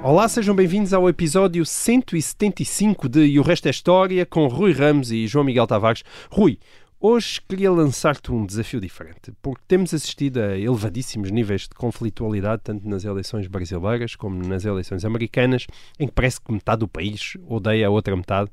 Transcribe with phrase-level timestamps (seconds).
[0.00, 5.10] Olá, sejam bem-vindos ao episódio 175 de E o Resto é História com Rui Ramos
[5.10, 6.04] e João Miguel Tavares.
[6.30, 6.56] Rui,
[7.00, 12.88] hoje queria lançar-te um desafio diferente, porque temos assistido a elevadíssimos níveis de conflitualidade, tanto
[12.88, 15.66] nas eleições brasileiras como nas eleições americanas,
[15.98, 18.52] em que parece que metade do país odeia a outra metade.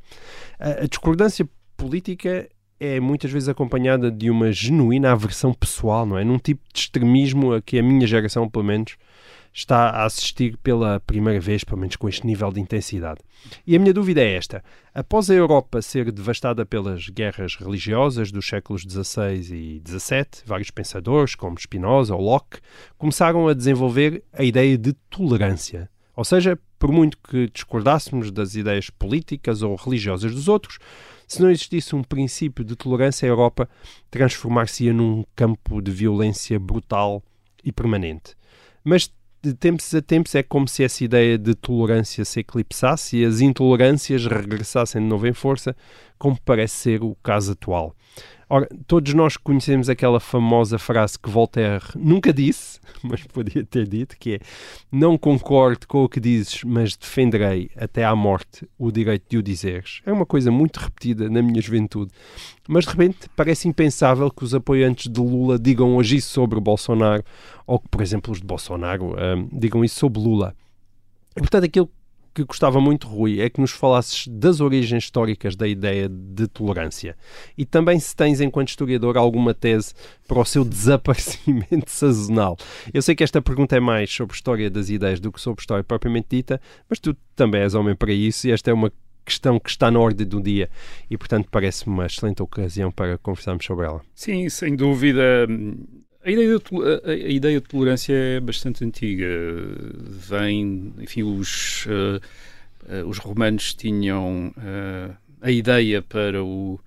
[0.59, 6.23] A discordância política é muitas vezes acompanhada de uma genuína aversão pessoal, não é?
[6.23, 8.97] Num tipo de extremismo a que a minha geração, pelo menos,
[9.55, 13.21] está a assistir pela primeira vez, pelo menos com este nível de intensidade.
[13.65, 14.61] E a minha dúvida é esta:
[14.93, 21.35] após a Europa ser devastada pelas guerras religiosas dos séculos XVI e XVII, vários pensadores,
[21.35, 22.59] como Spinoza ou Locke,
[22.97, 25.89] começaram a desenvolver a ideia de tolerância.
[26.17, 30.79] Ou seja, por muito que discordássemos das ideias políticas ou religiosas dos outros,
[31.25, 33.69] se não existisse um princípio de tolerância, a Europa
[34.11, 37.23] transformar-se-ia num campo de violência brutal
[37.63, 38.35] e permanente.
[38.83, 39.11] Mas
[39.45, 43.41] de tempos a tempos é como se essa ideia de tolerância se eclipsasse e as
[43.41, 45.75] intolerâncias regressassem de novo em força,
[46.17, 47.95] como parece ser o caso atual.
[48.47, 54.15] Ora, todos nós conhecemos aquela famosa frase que Voltaire nunca disse, mas podia ter dito,
[54.19, 54.39] que é
[54.91, 59.43] não concordo com o que dizes, mas defenderei até à morte o direito de o
[59.43, 60.01] dizeres.
[60.05, 62.11] É uma coisa muito repetida na minha juventude.
[62.67, 67.23] Mas de repente parece impensável que os apoiantes de Lula digam hoje isso sobre Bolsonaro,
[67.65, 70.55] ou que, por exemplo, os de Bolsonaro hum, digam isso sobre Lula.
[71.35, 71.89] E, portanto, aquilo
[72.35, 77.15] que gostava muito, Rui, é que nos falasses das origens históricas da ideia de tolerância.
[77.57, 79.93] E também se tens, enquanto historiador, alguma tese
[80.27, 82.57] para o seu desaparecimento sazonal.
[82.93, 85.83] Eu sei que esta pergunta é mais sobre história das ideias do que sobre história
[85.83, 86.59] propriamente dita,
[86.89, 88.91] mas tu também és homem para isso e esta é uma
[89.25, 90.69] questão que está na ordem do dia
[91.09, 94.01] e, portanto, parece-me uma excelente ocasião para conversarmos sobre ela.
[94.13, 95.47] Sim, sem dúvida.
[96.25, 96.63] A ideia, de,
[97.11, 99.27] a, ideia de tolerância é bastante antiga.
[99.93, 106.79] Vem, enfim, os, uh, os romanos tinham uh, a ideia para o.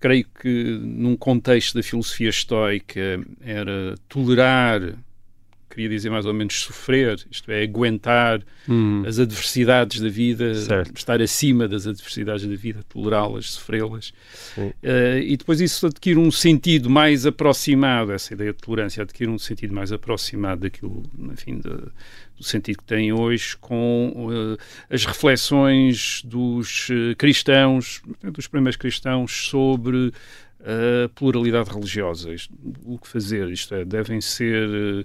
[0.00, 4.92] creio que num contexto da filosofia estoica era tolerar,
[5.74, 10.96] queria dizer mais ou menos sofrer, isto é, aguentar Hum, as adversidades da vida, Certo.
[10.96, 14.12] estar acima das adversidades da vida, tolerá-las, sofrê-las.
[14.82, 19.38] Eh, e depois isso adquire um sentido mais aproximado, essa ideia de tolerância adquire um
[19.38, 21.02] sentido mais aproximado daquilo,
[21.32, 21.90] enfim, de-
[22.38, 24.28] do sentido que tem hoje com
[24.58, 30.12] eh, as reflexões dos eh, cristãos, dos primeiros cristãos sobre
[30.60, 32.32] a pluralidade religiosa.
[32.32, 32.54] Isto-
[32.84, 33.48] o que fazer?
[33.50, 35.04] Isto é, devem ser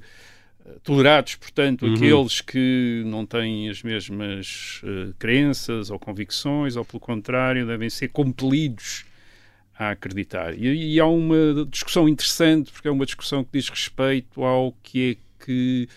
[0.83, 1.93] tolerados, portanto, Uhum.
[1.95, 8.09] aqueles que não têm as mesmas eh, crenças ou convicções, ou pelo contrário, devem ser
[8.09, 9.05] compelidos
[9.77, 10.53] a acreditar.
[10.57, 15.11] E, e há uma discussão interessante, porque é uma discussão que diz respeito ao que
[15.11, 15.87] é que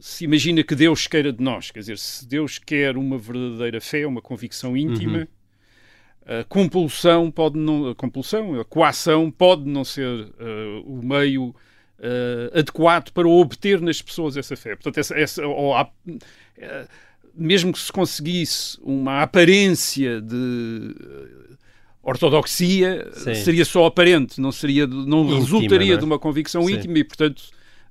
[0.00, 1.70] se imagina que Deus queira de nós.
[1.70, 5.28] Quer dizer, se Deus quer uma verdadeira fé, uma convicção íntima,
[6.26, 11.54] a compulsão pode não, a compulsão, a coação pode não ser eh, o meio
[12.00, 14.74] eh, adequado para obter nas pessoas essa fé.
[14.74, 15.88] Portanto, essa, essa- ou há-
[16.58, 16.86] eh,
[17.34, 21.54] mesmo que se conseguisse uma aparência de eh,
[22.02, 23.34] ortodoxia, Sim.
[23.34, 25.98] seria só aparente, não seria, não Íntima, resultaria não é?
[25.98, 26.74] de uma convicção Sim.
[26.74, 27.42] íntima e, portanto,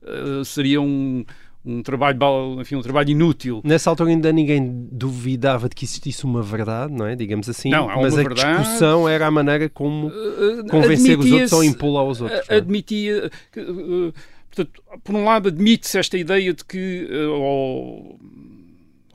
[0.04, 1.24] eh, seria um,
[1.66, 3.62] um trabalho, bal- enfim, um trabalho inútil.
[3.66, 7.16] Nessa altura ainda ninguém duvidava de que existisse uma verdade, não é?
[7.16, 7.70] Digamos assim.
[7.70, 8.60] Não, mas a verdade.
[8.62, 12.50] discussão era a maneira como Eh, convencer os outros ou impô-la aos outros.
[12.50, 12.56] é?
[12.56, 14.14] admitia que, eh,
[14.50, 18.20] portanto, por um lado admite-se esta ideia de que eh, ou,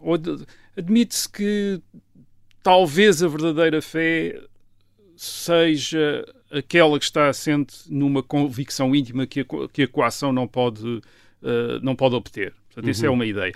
[0.03, 0.15] ou
[0.77, 1.81] admite-se que
[2.62, 4.38] talvez a verdadeira fé
[5.16, 11.01] seja aquela que está assente numa convicção íntima que a, que a coação não pode
[11.44, 12.54] eh, não pode obter.
[12.68, 13.52] Portanto, isso é uma ideia.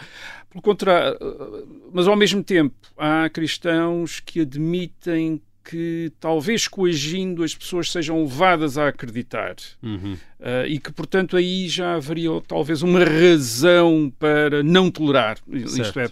[0.50, 7.55] Pelo contrário, eh, mas ao mesmo tempo há cristãos que admitem que talvez coagindo as
[7.55, 10.14] pessoas sejam levadas a acreditar Uhum.
[10.40, 15.37] Uh, e que, portanto, aí já haveria talvez uma razão para não tolerar.
[15.46, 15.99] Isto Certo.
[15.99, 16.08] é.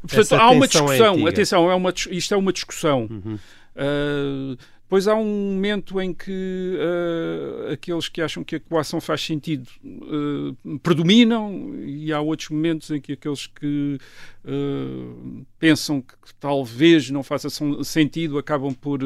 [0.00, 1.14] Portanto, Essa há uma é discussão.
[1.14, 1.30] antiga.
[1.30, 3.06] atenção, é uma, isto é uma discussão.
[3.10, 3.38] Uhum.
[3.76, 4.56] Uh,
[4.90, 9.68] depois há um momento em que uh, aqueles que acham que a coação faz sentido
[9.84, 14.00] uh, predominam e há outros momentos em que aqueles que
[14.44, 17.46] uh, pensam que talvez não faça
[17.84, 18.98] sentido acabam por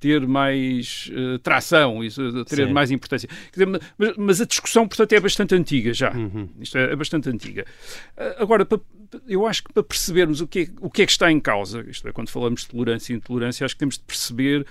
[0.00, 1.10] ter mais
[1.42, 2.72] tração, isso, ter Sim.
[2.72, 3.28] mais importância.
[3.52, 6.10] Dizer, mas, mas a discussão, portanto, é bastante antiga já.
[6.14, 6.48] Uhum.
[6.60, 7.66] Isto é, é bastante antiga.
[8.38, 8.66] Agora,
[9.26, 11.84] eu acho que para percebermos o que, é, o que é que está em causa,
[11.86, 14.64] isto é, quando falamos de tolerância e intolerância, acho que temos de perceber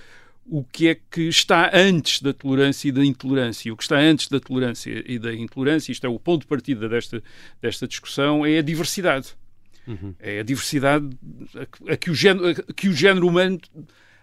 [0.50, 3.72] o que é que está antes da tolerância e da intolerância.
[3.72, 6.88] O que está antes da tolerância e da intolerância, isto é o ponto de partida
[6.88, 7.22] desta,
[7.60, 9.28] desta discussão, é a diversidade.
[10.18, 11.08] É a diversidade
[11.88, 13.58] a que- o género, a que o género humano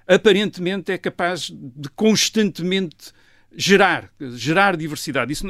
[0.07, 3.11] aparentemente é capaz de constantemente
[3.55, 5.31] gerar, gerar diversidade.
[5.33, 5.47] Isso,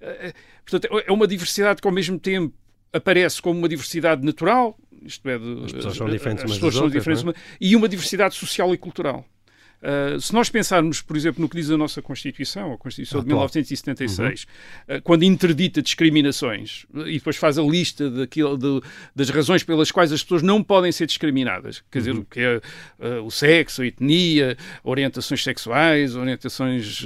[0.00, 0.32] é- é-
[0.64, 2.54] portanto, é uma diversidade que ao mesmo tempo
[2.92, 6.84] aparece como uma diversidade natural, isto é, de, As pessoas são diferentes as pessoas são
[6.84, 7.56] outras, diferentes, é?
[7.60, 9.26] e uma diversidade social e cultural.
[9.82, 13.26] Uh, se nós pensarmos, por exemplo, no que diz a nossa Constituição, a Constituição de
[13.26, 13.48] Atual.
[13.48, 14.42] 1976,
[14.88, 18.80] uh, quando interdita discriminações uh, e depois faz a lista daquilo, de-
[19.14, 22.56] das razões pelas quais as pessoas não podem ser discriminadas, quer dizer, o que é
[22.56, 27.04] uh, o sexo, a etnia, orientações sexuais, orientações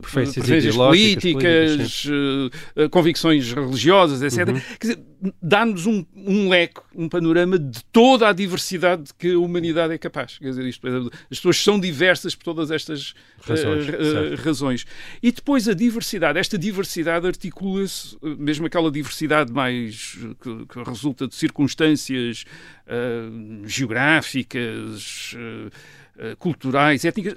[0.00, 4.54] Preferências preferências políticas, uh, convicções religiosas, etc.
[4.78, 5.04] Quer dizer,
[5.42, 9.98] dá-nos um, um leque, um panorama de toda a diversidade de que a humanidade é
[9.98, 10.38] capaz.
[10.38, 14.42] Quer dizer, isto as pessoas são diversas por todas estas Razões, eh, eh, certo.
[14.42, 14.86] razões.
[15.22, 16.38] E depois a diversidade.
[16.38, 22.44] Esta diversidade articula-se, eh, mesmo aquela diversidade mais que, que resulta de circunstâncias
[22.86, 23.28] eh,
[23.64, 27.34] geográficas, eh, culturais, étnicas.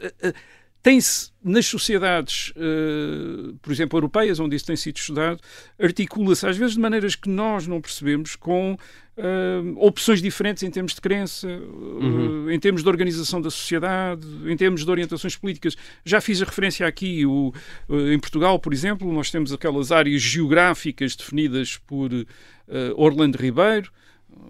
[0.83, 5.39] Tem-se nas sociedades, eh, por exemplo, europeias, onde isso tem sido estudado,
[5.79, 8.77] articula-se às vezes de maneiras que nós não percebemos com
[9.15, 14.57] eh, opções diferentes em termos de crença, eh, em termos de organização da sociedade, em
[14.57, 15.77] termos de orientações políticas.
[16.03, 17.53] Já fiz a referência aqui, o,
[17.89, 22.09] em Portugal, por exemplo, nós temos aquelas áreas geográficas definidas por
[22.95, 23.89] Orlando Ribeiro,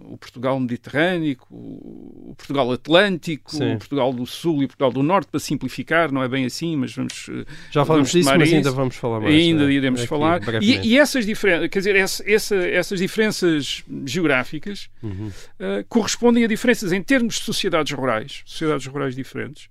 [0.06, 3.74] o Portugal Mediterrâneo, o Portugal Atlântico, Sim.
[3.74, 6.76] o Portugal do Sul e o Portugal do Norte, para simplificar, não é bem assim,
[6.76, 7.26] mas vamos.
[7.30, 8.76] eh, Já falamos vamos disso, mas ainda isso.
[8.76, 9.34] vamos falar mais.
[9.34, 10.40] Ainda eh, iremos aqui, falar.
[10.62, 15.30] E, e essas diferenças, quer dizer, essa, essa- essas diferenças geográficas Uhum.
[15.58, 19.68] eh, correspondem a diferenças em termos de sociedades rurais, sociedades rurais diferentes,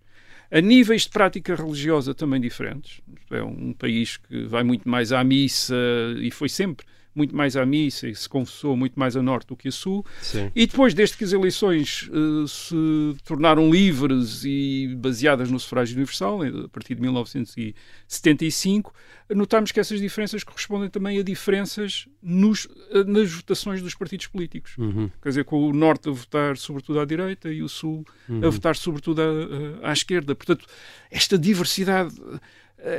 [0.51, 3.01] a níveis de prática religiosa também diferentes.
[3.31, 5.75] É um país que vai muito mais à missa
[6.19, 9.56] e foi sempre muito mais à missa e se confessou muito mais a norte do
[9.56, 10.06] que a sul.
[10.21, 10.51] Sim.
[10.56, 12.75] E depois, desde que as eleições eh, se
[13.24, 18.94] tornaram livres e baseadas no sufrágio universal, eh, a partir de 1975,
[19.30, 24.77] notámos que essas diferenças correspondem também a diferenças nos, eh, nas votações dos partidos políticos.
[24.77, 25.10] Uhum.
[25.21, 28.45] Quer dizer, com o Norte a votar sobretudo à direita e o Sul Uhum.
[28.45, 30.33] a votar sobretudo à, à esquerda.
[30.33, 30.65] Portanto,
[31.12, 32.15] esta diversidade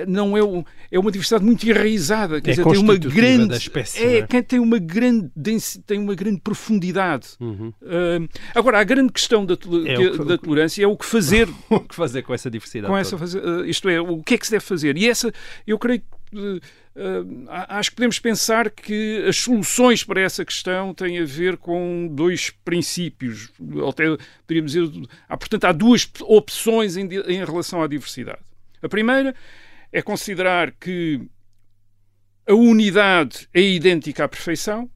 [0.09, 3.57] não é, um- é uma diversidade muito enraizada, quer É dizer, tem uma grande da
[3.57, 4.43] espécie, é, é?
[4.43, 7.29] tem uma grande densi- tem uma grande profundidade.
[7.41, 7.69] Uhum.
[7.83, 9.57] Uh, agora, a grande questão da, É
[9.97, 12.91] que- da tolerância é o que fazer O que fazer com essa diversidade?
[12.91, 14.97] com essa uh, isto é, o que é que se deve fazer?
[14.97, 15.33] E essa,
[15.67, 16.07] eu creio que
[16.39, 16.61] uh,
[17.69, 22.51] acho que podemos pensar que as soluções para essa questão têm a ver com dois
[22.65, 23.51] princípios.
[23.89, 24.17] Até
[24.47, 28.39] poderíamos dizer, há, portanto, há duas opções em, em relação à diversidade.
[28.83, 29.35] A primeira
[29.97, 31.21] é considerar que
[32.47, 34.91] a unidade é idêntica à perfeição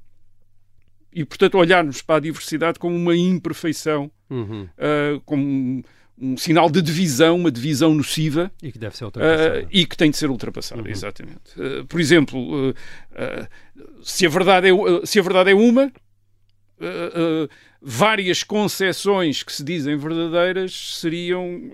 [1.12, 4.64] e, portanto, olharmos para a diversidade como uma imperfeição Uhum.
[4.64, 5.82] uh, como um,
[6.20, 9.68] um sinal de divisão, uma divisão nociva E que deve ser uh, ultrapassada.
[9.72, 10.88] e que tem de ser ultrapassada, Uhum.
[10.88, 11.58] exatamente.
[11.58, 15.84] Uh, por exemplo, uh, uh, se, a verdade é, uh, se a verdade é uma,
[15.86, 17.48] uh, uh,
[17.80, 21.70] várias concepções que se dizem verdadeiras seriam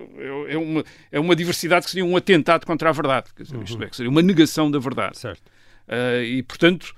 [0.48, 3.82] é, uma, é uma diversidade que seria um atentado contra a verdade, quer dizer, isto
[3.82, 5.18] é, que seria uma negação da verdade.
[5.18, 5.42] Certo.
[5.88, 6.94] Uh, e, portanto,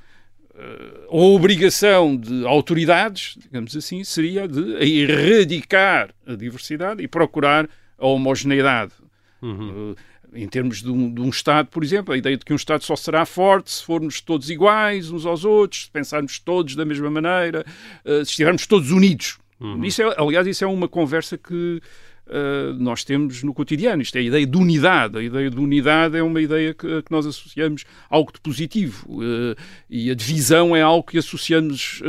[0.55, 8.07] uh, a obrigação de autoridades, digamos assim, seria de erradicar a diversidade e procurar a
[8.07, 8.93] homogeneidade.
[9.41, 9.93] Uhum.
[9.93, 9.97] Uh,
[10.35, 12.85] em termos de um, de um Estado, por exemplo, a ideia de que um Estado
[12.85, 17.11] só será forte se formos todos iguais uns aos outros, se pensarmos todos da mesma
[17.11, 17.65] maneira,
[18.05, 19.39] uh, se estivermos todos unidos.
[19.83, 21.81] Isso é, aliás, isso é uma conversa que
[22.27, 24.03] uh, nós temos no cotidiano.
[24.03, 25.19] Isto é a ideia de unidade.
[25.19, 29.07] A ideia de unidade é uma ideia que, que nós associamos a algo de positivo.
[29.09, 29.57] Uh,
[29.89, 32.03] e a divisão é algo que associamos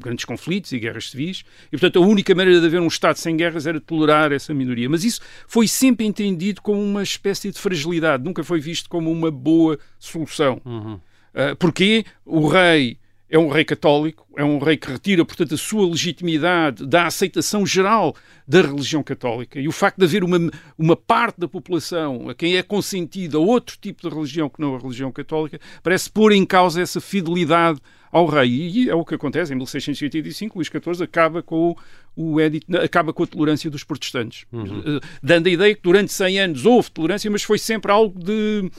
[0.00, 3.36] grandes conflitos e guerras civis, e portanto a única maneira de haver um Estado sem
[3.36, 4.88] guerras era tolerar essa minoria.
[4.88, 9.30] Mas isso foi sempre entendido como uma espécie de fragilidade, nunca foi visto como uma
[9.30, 10.60] boa solução.
[10.64, 10.94] Uhum.
[10.94, 12.98] Uh, porque o rei
[13.32, 17.64] é um rei católico, é um rei que retira, portanto, a sua legitimidade da aceitação
[17.64, 18.14] geral
[18.46, 19.58] da religião católica.
[19.58, 20.38] E o facto de haver uma,
[20.76, 24.78] uma parte da população a quem é consentida outro tipo de religião que não a
[24.78, 28.50] religião católica, parece pôr em causa essa fidelidade ao rei.
[28.50, 29.54] E é o que acontece.
[29.54, 31.74] Em 1685, Luís XIV acaba com
[32.14, 35.00] o edito, acaba com a tolerância dos protestantes, uhum.
[35.22, 38.70] dando a ideia que durante 100 anos houve tolerância, mas foi sempre algo de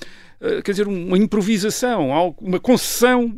[0.43, 2.09] eh, quer dizer, uma improvisação,
[2.41, 3.33] uma concessão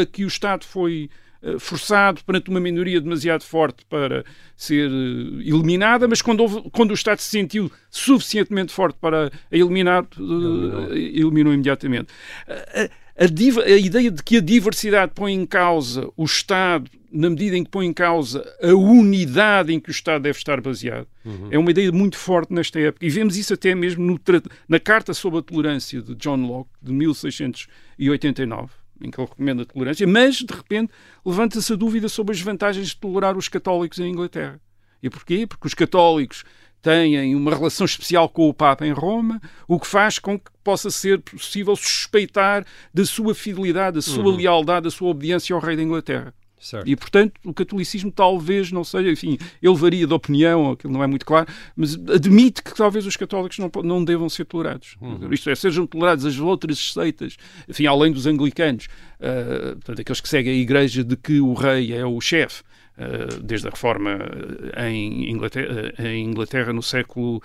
[0.00, 1.10] a que o Estado foi
[1.42, 4.24] eh, forçado perante uma minoria demasiado forte para
[4.56, 9.30] ser eh, eliminada, mas quando, houve, quando o Estado se sentiu suficientemente forte para a
[9.56, 12.12] eliminar, eliminou, eliminou imediatamente.
[12.46, 17.56] A, a, a, ideia de que a diversidade põe em causa o Estado na medida
[17.56, 21.08] em que põe em causa a unidade em que o Estado deve estar baseado.
[21.24, 21.48] Uhum.
[21.50, 23.04] É uma ideia muito forte nesta época.
[23.04, 24.18] E vemos isso até mesmo no,
[24.68, 28.70] na Carta sobre a Tolerância de John Locke, de 1689,
[29.00, 30.92] em que ele recomenda a tolerância, mas, de repente,
[31.24, 34.60] levanta-se a dúvida sobre as vantagens de tolerar os católicos em Inglaterra.
[35.02, 35.46] E porquê?
[35.46, 36.44] Porque os católicos
[36.80, 40.90] têm uma relação especial com o Papa em Roma, o que faz com que possa
[40.90, 44.36] ser possível suspeitar da sua fidelidade, da sua uhum.
[44.36, 46.34] lealdade, da sua obediência ao rei da Inglaterra.
[46.62, 46.88] Certo.
[46.88, 51.08] E, portanto, o catolicismo talvez não seja, enfim, ele varia de opinião, aquilo não é
[51.08, 54.96] muito claro, mas admite que talvez os católicos não, não devam ser tolerados.
[55.00, 55.32] Uhum.
[55.32, 57.36] Isto é, sejam tolerados as outras seitas,
[57.68, 58.86] enfim, além dos anglicanos,
[59.18, 62.62] uh, portanto, aqueles que seguem a igreja de que o rei é o chefe,
[62.96, 64.16] uh, desde a reforma
[64.86, 67.42] em Inglaterra, em Inglaterra no século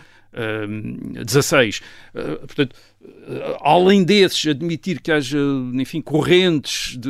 [1.27, 1.79] XVI.
[2.13, 2.75] Uh, portanto,
[3.61, 5.37] além desses, admitir que haja,
[5.73, 7.09] enfim, correntes de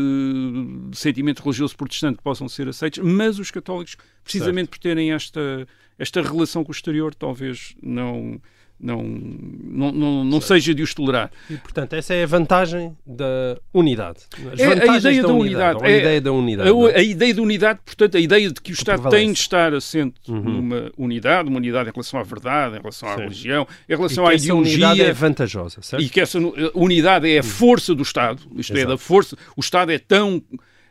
[0.94, 4.70] sentimento religioso protestante que possam ser aceitos, mas os católicos, precisamente certo.
[4.72, 8.40] por terem esta, esta relação com o exterior, talvez não
[8.80, 11.32] não, não, não, não seja de os tolerar.
[11.50, 14.20] E, portanto, essa é a vantagem da unidade.
[14.54, 15.80] As é a ideia da, da unidade.
[15.84, 16.70] É, a ideia da unidade.
[16.70, 17.00] A, é?
[17.00, 19.24] a, ideia da unidade, portanto, a ideia de que o Estado prevalece.
[19.24, 20.42] tem de estar assente uhum.
[20.42, 23.22] numa unidade, uma unidade em relação à verdade, em relação à Sim.
[23.22, 24.76] religião, em relação à ideologia.
[24.76, 26.04] Essa unidade é vantajosa, certo?
[26.04, 26.38] E que essa
[26.76, 28.80] unidade é a força do Estado, isto Exato.
[28.80, 29.36] é, da força.
[29.56, 30.42] O Estado é tão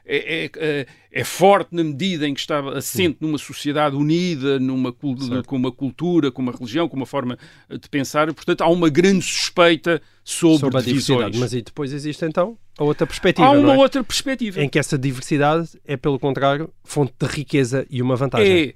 [0.09, 4.93] é, é, é, é, forte na medida em que está assente numa sociedade unida, numa,
[4.93, 7.37] com uma cultura, com uma religião, com uma forma
[7.69, 8.33] de pensar.
[8.33, 11.39] Portanto, há uma grande suspeita sobre, sobre a diversidade.
[11.39, 13.49] Mas e depois existe então a outra perspectiva.
[13.49, 13.77] Há uma é?
[13.77, 14.63] outra perspectiva.
[14.63, 18.75] Em que essa diversidade é, pelo contrário, fonte de riqueza e uma vantagem.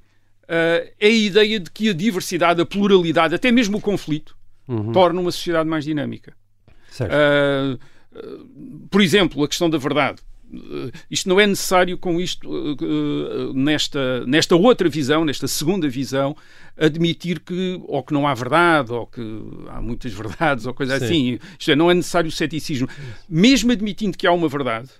[0.48, 4.36] É, uh, é a ideia de que a diversidade, a pluralidade, até mesmo o conflito,
[4.66, 4.90] uhum.
[4.90, 6.34] torna uma sociedade mais dinâmica.
[6.90, 7.12] Certo.
[7.12, 7.78] Uh,
[8.90, 10.20] por exemplo, a questão da verdade.
[10.52, 16.36] Eh, isto não é necessário com isto, uh, nesta, nesta outra visão, nesta segunda visão,
[16.76, 19.20] admitir que ou que não há verdade, ou que
[19.68, 21.04] há muitas verdades, ou coisa Sim.
[21.04, 21.38] assim.
[21.58, 22.88] Isto é, não é necessário o ceticismo.
[23.28, 24.90] Mesmo admitindo que há uma verdade,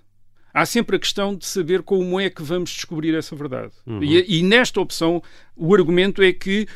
[0.55, 3.73] há sempre a questão de saber como é que vamos descobrir essa verdade.
[3.87, 4.03] Uhum.
[4.03, 5.23] E, e, nesta opção,
[5.57, 6.67] o argumento é que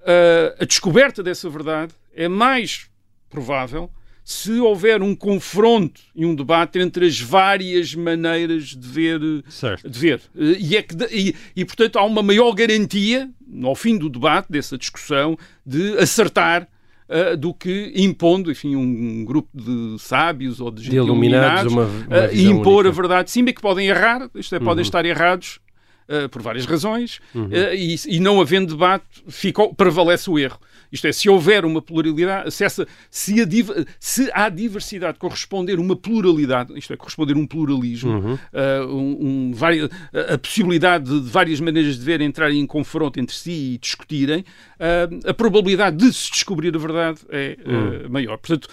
[0.00, 2.88] uh, a descoberta dessa verdade é mais
[3.28, 3.90] provável
[4.30, 9.20] se houver um confronto e um debate entre as várias maneiras de ver.
[9.48, 9.88] Certo.
[9.90, 10.20] De ver.
[10.36, 13.28] E, é que, e, e, portanto, há uma maior garantia,
[13.64, 16.68] ao fim do debate, dessa discussão, de acertar
[17.08, 22.28] uh, do que impondo, enfim, um grupo de sábios ou de, de iluminados, uma, uma
[22.28, 22.88] uh, impor única.
[22.90, 24.82] a verdade de cima, que podem errar, isto é, podem Uhum.
[24.82, 25.58] estar errados
[26.24, 27.46] uh, por várias razões, Uhum.
[27.46, 30.58] uh, e, e não havendo debate, fica, prevalece o erro.
[30.92, 33.46] Isto é, se houver uma pluralidade, se, essa, se, a,
[34.00, 38.34] se à diversidade corresponder uma pluralidade, isto é, corresponder um pluralismo, Uhum.
[38.34, 39.52] uh, um, um,
[40.34, 44.44] a possibilidade de, de várias maneiras de ver entrarem em confronto entre si e discutirem,
[45.26, 48.36] a probabilidade de se descobrir a verdade é uh, maior.
[48.38, 48.68] Portanto,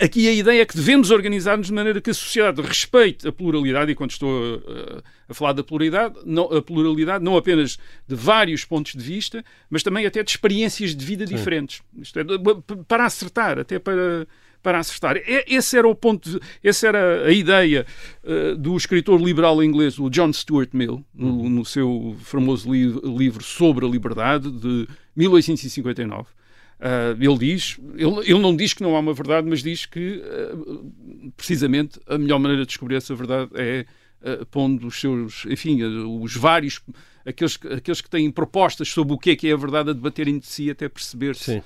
[0.00, 3.90] aqui a ideia é que devemos organizar-nos de maneira que a sociedade respeite a pluralidade,
[3.92, 4.62] e quando estou
[5.30, 9.82] a falar da pluralidade, não, a pluralidade não apenas de vários pontos de vista, mas
[9.82, 11.80] também até de experiências de vida diferentes.
[11.96, 12.24] Isto é,
[12.88, 14.26] para acertar, até para
[14.62, 15.16] para acertar.
[15.46, 17.86] Esse era o ponto, de, essa era a ideia
[18.22, 23.42] uh, do escritor liberal inglês, o John Stuart Mill, no, no seu famoso li- livro
[23.42, 26.24] Sobre a Liberdade, de 1859.
[26.24, 30.22] Uh, ele diz, ele, ele não diz que não há uma verdade, mas diz que,
[30.22, 33.86] uh, precisamente, a melhor maneira de descobrir essa verdade é
[34.22, 36.80] uh, pondo os seus, enfim, uh, os vários,
[37.24, 40.38] aqueles, aqueles que têm propostas sobre o que é que é a verdade a debaterem
[40.38, 41.58] de si até perceber-se.
[41.58, 41.62] Uh,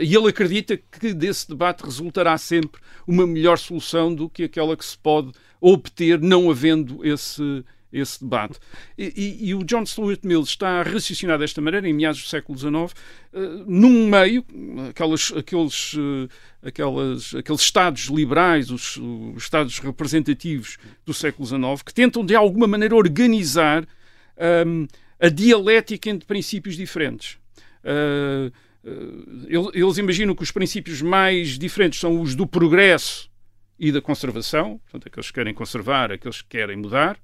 [0.00, 4.84] E ele acredita que desse debate resultará sempre uma melhor solução do que aquela que
[4.84, 7.64] se pode obter não havendo esse,
[7.98, 8.58] esse debate.
[8.96, 12.28] E, e- e o John Stuart Mill está a raciocinar desta maneira, em meados do
[12.28, 14.44] século XIX, uh, num meio,
[14.88, 16.28] aquelas, aqueles, uh,
[16.62, 22.66] aquelas, aqueles Estados liberais, os, os Estados representativos do século XIX, que tentam de alguma
[22.66, 23.86] maneira organizar
[24.66, 24.86] um,
[25.20, 27.38] a dialética entre princípios diferentes.
[27.82, 28.52] Uh,
[29.74, 33.28] eles imaginam que os princípios mais diferentes são os do progresso
[33.78, 37.18] e da conservação, portanto, aqueles que querem conservar, aqueles que querem mudar.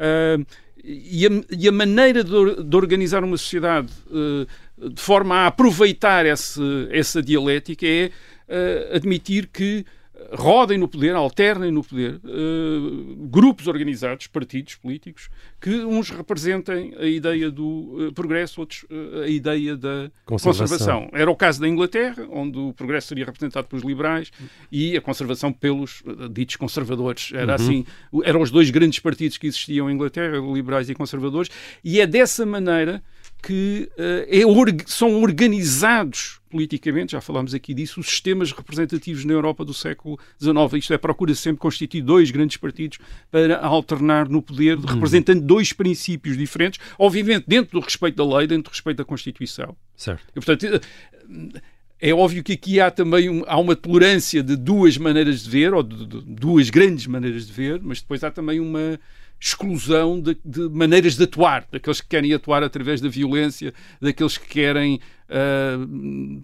[0.00, 0.46] Uh,
[0.82, 6.24] e, a, e a maneira de, de organizar uma sociedade uh, de forma a aproveitar
[6.24, 8.10] esse, essa dialética é
[8.48, 9.84] uh, admitir que
[10.32, 15.28] rodem no poder, alternem no poder uh, grupos organizados, partidos políticos,
[15.60, 17.64] que uns representem a ideia do
[18.08, 20.66] uh, progresso, outros uh, a ideia da Conservação.
[20.76, 21.10] conservação.
[21.12, 24.30] Era o caso da Inglaterra, onde o progresso seria representado pelos liberais
[24.70, 27.30] e a conservação pelos ditos conservadores.
[27.34, 31.50] Era assim, o- eram os dois grandes partidos que existiam em Inglaterra, liberais e conservadores,
[31.84, 33.02] e é dessa maneira
[33.42, 33.88] que
[34.28, 34.40] é
[34.86, 40.54] são organizados politicamente, já falámos aqui disso, os sistemas representativos na Europa do século XIX.
[40.74, 42.98] Isto é, procura sempre constituir dois grandes partidos
[43.30, 48.64] para alternar no poder, representando dois princípios diferentes, obviamente dentro do respeito da lei, dentro
[48.64, 49.76] do respeito da Constituição.
[49.96, 50.22] Certo.
[50.30, 50.80] E, portanto, eh,
[52.00, 55.72] é óbvio que aqui há também um- há uma tolerância de duas maneiras de ver,
[55.74, 58.98] ou de, de duas grandes maneiras de ver, mas depois há também uma
[59.40, 64.46] exclusão de, de maneiras de atuar, daqueles que querem atuar através da violência, daqueles que
[64.46, 65.00] querem
[65.30, 65.78] ah,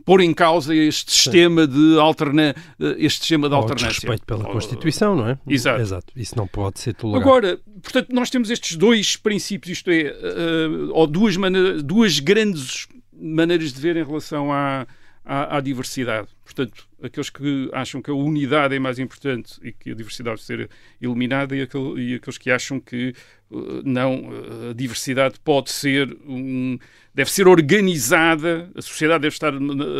[0.04, 2.54] pôr em causa este sistema de alterna,
[2.96, 3.88] este sistema de Ou alternância.
[4.00, 5.38] respeito pela Ou- Constituição, não é?
[5.46, 5.80] Exato.
[5.82, 6.12] Exato.
[6.16, 7.22] Isso não pode ser tolerado.
[7.28, 12.86] Agora, portanto, nós temos estes dois princípios, isto é, eh, ou duas, maneiras, duas grandes
[13.12, 14.86] maneiras de ver em relação à,
[15.24, 16.28] à, à diversidade.
[16.46, 20.44] Portanto, aqueles que acham que a unidade é mais importante e que a diversidade deve
[20.46, 20.70] ser
[21.02, 23.12] eliminada e, aquele- e aqueles que acham que
[23.52, 26.78] eh, não, eh, a diversidade pode ser um,
[27.14, 29.58] deve ser organizada, a sociedade deve estar eh,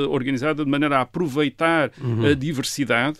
[0.08, 1.90] organizada de maneira a aproveitar
[2.30, 3.18] a diversidade,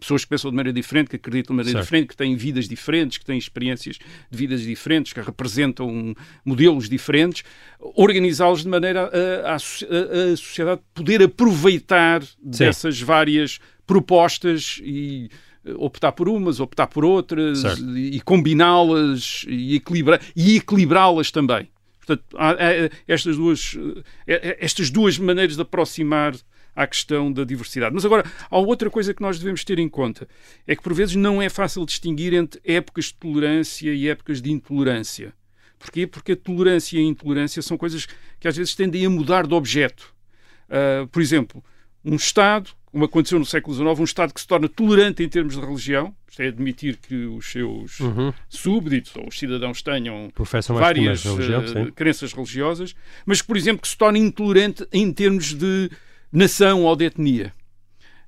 [0.00, 1.84] pessoas que pensam de maneira diferente, que acreditam de maneira Certo.
[1.86, 3.98] diferente, que têm vidas diferentes, que têm experiências
[4.30, 7.42] de vidas diferentes, que representam modelos diferentes,
[7.80, 9.10] organizá-los de maneira
[9.44, 9.58] a, a- a
[10.36, 11.99] sociedade poder aproveitar
[12.42, 15.28] dessas várias propostas e
[15.64, 17.82] eh, optar por umas, optar por outras Certo.
[17.96, 21.68] e, e combiná-las e, equilibrar, e equilibrá-las também.
[21.98, 23.76] Portanto, há, há estas, duas,
[24.26, 26.34] eh, estas duas maneiras de aproximar
[26.74, 27.94] à questão da diversidade.
[27.94, 30.26] Mas agora, há outra coisa que nós devemos ter em conta,
[30.66, 34.50] é que por vezes não é fácil distinguir entre épocas de tolerância e épocas de
[34.50, 35.34] intolerância.
[35.78, 36.06] Porquê?
[36.06, 38.06] Porque a tolerância e a intolerância são coisas
[38.38, 40.14] que às vezes tendem a mudar de objeto.
[40.68, 41.64] Uh, por exemplo,
[42.04, 45.54] um Estado, como aconteceu no século XIX, um Estado que se torna tolerante em termos
[45.54, 48.32] de religião, isto é admitir que os seus Uhum.
[48.48, 51.92] súbditos ou os cidadãos tenham Professam várias religião, eh, sim.
[51.92, 52.94] crenças religiosas,
[53.26, 55.90] mas por exemplo, que se torna intolerante em termos de
[56.32, 57.52] nação ou de etnia.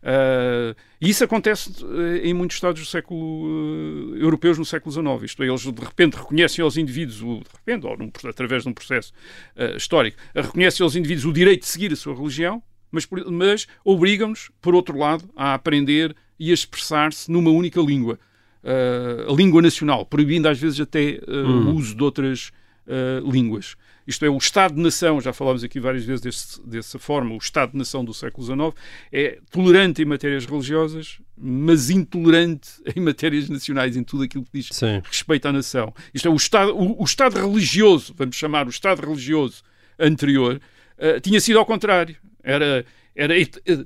[0.04, 5.22] Uh, e isso acontece eh, em muitos Estados do século, eh, europeus no século XIX.
[5.30, 8.68] Isto é, eles de repente reconhecem aos indivíduos, o- de repente, ou num, através de
[8.68, 9.12] um processo
[9.54, 12.60] eh, histórico, eh, reconhecem aos indivíduos o direito de seguir a sua religião,
[12.92, 18.18] mas, mas obrigam-nos, por outro lado, a aprender e a expressar-se numa única língua,
[18.62, 22.52] eh, a língua nacional, proibindo às vezes até eh, o uso de outras
[22.86, 23.76] uh, línguas.
[24.06, 28.12] Isto é, o Estado-nação, já falámos aqui várias vezes desse, dessa forma, o Estado-nação do
[28.12, 28.74] século XIX
[29.12, 34.68] é tolerante em matérias religiosas, mas intolerante em matérias nacionais, em tudo aquilo que diz
[34.72, 35.00] Sim.
[35.04, 35.94] respeito à nação.
[36.12, 39.62] Isto é, o Estado, o, o Estado religioso, vamos chamar o Estado religioso
[39.98, 40.60] anterior,
[40.98, 42.16] uh, tinha sido ao contrário.
[42.42, 43.34] Era, era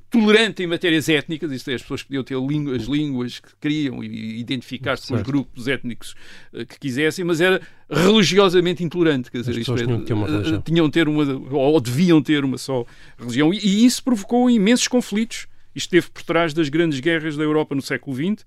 [0.08, 2.36] tolerante em matérias étnicas, isto é, as pessoas podiam ter
[2.74, 6.14] as línguas que queriam e identificar-se com os grupos étnicos
[6.52, 10.26] uh, que quisessem, mas era religiosamente intolerante, quer dizer, as isto é, tinham, ter uma
[10.28, 10.62] religião.
[10.62, 12.86] tinham ter uma, ou deviam ter uma só
[13.18, 15.46] religião, e, e isso provocou imensos conflitos.
[15.74, 18.46] Isto esteve por trás das grandes guerras da Europa no século XX,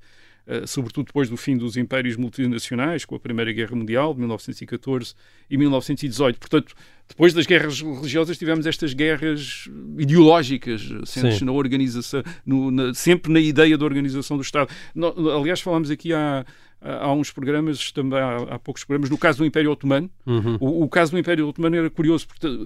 [0.66, 5.14] sobretudo depois do fim dos impérios multinacionais, com a Primeira Guerra Mundial, de 1914
[5.50, 6.40] e 1918.
[6.40, 6.74] Portanto,
[7.08, 13.40] depois das guerras religiosas tivemos estas guerras ideológicas, sentes na organização, no, na, sempre na
[13.40, 14.70] ideia da organização do Estado.
[14.94, 16.46] No, aliás, falámos aqui há,
[16.82, 20.10] há uns programas, também há, há poucos programas, no caso do Império Otomano.
[20.26, 20.58] Uhum.
[20.60, 22.65] O, o, caso do Império Otomano era curioso, porque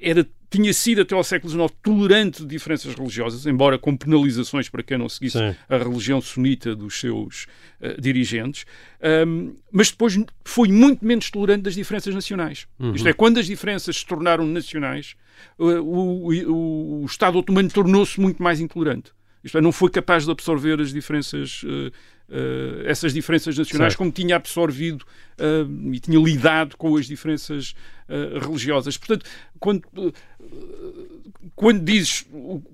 [0.00, 4.82] era tinha sido até ao século XIX tolerante de diferenças religiosas, embora com penalizações para
[4.82, 5.56] quem não seguisse Sim.
[5.68, 7.46] a religião sunita dos seus
[7.80, 8.64] uh, dirigentes,
[9.26, 12.66] um, mas depois foi muito menos tolerante das diferenças nacionais.
[12.78, 12.94] Uhum.
[12.94, 15.16] Isto é, quando as diferenças se tornaram nacionais,
[15.58, 19.10] uh, o, o, o, Estado otomano tornou-se muito mais intolerante.
[19.42, 21.92] Isto é, não foi capaz de absorver as diferenças uh,
[22.28, 23.98] Uh, essas diferenças nacionais, certo.
[23.98, 25.02] como tinha absorvido
[25.38, 27.72] uh, e tinha lidado com as diferenças
[28.08, 28.96] uh, religiosas.
[28.96, 29.24] Portanto,
[29.60, 29.82] quando,
[31.54, 32.26] quando dizes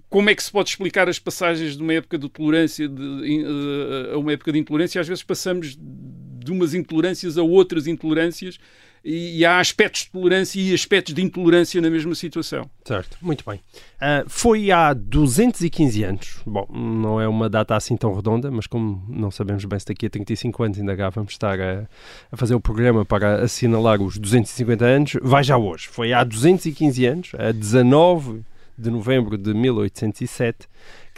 [0.09, 3.45] como é que se pode explicar as passagens de uma época de tolerância de,
[4.15, 8.59] a uma época de intolerância, às vezes passamos de umas intolerâncias a outras intolerâncias
[9.05, 12.69] e, e há aspectos de tolerância e aspectos de intolerância na mesma situação.
[12.85, 13.61] Certo, muito bem.
[13.97, 19.05] Uh, foi há 215 anos, bom, não é uma data assim tão redonda, mas como
[19.09, 21.87] não sabemos bem se daqui a 35 anos ainda cá vamos estar a,
[22.31, 25.88] a fazer o programa para assinalar os 250 anos, vai já hoje.
[25.88, 28.43] Foi há 215 anos, a 19
[28.77, 30.69] de novembro de 1807,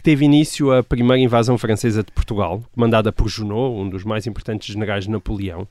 [0.05, 4.71] teve início a primeira invasão francesa de Portugal, comandada por Junot, um dos mais importantes
[4.71, 5.67] generais de Napoleão.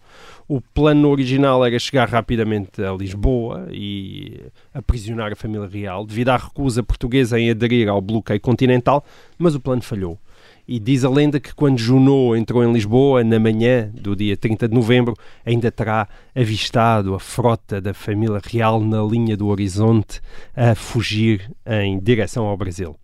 [0.49, 4.41] O plano original era chegar rapidamente a Lisboa e
[4.75, 9.05] aprisionar a família real, devido à recusa portuguesa em aderir ao bloqueio continental,
[9.39, 10.19] mas o plano falhou.
[10.67, 14.67] E diz a lenda que quando Junot entrou em Lisboa, na manhã do dia 30
[14.67, 15.15] de novembro,
[15.47, 20.21] ainda terá avistado a frota da família real na linha do horizonte
[20.57, 22.97] a fugir em direção ao Brasil.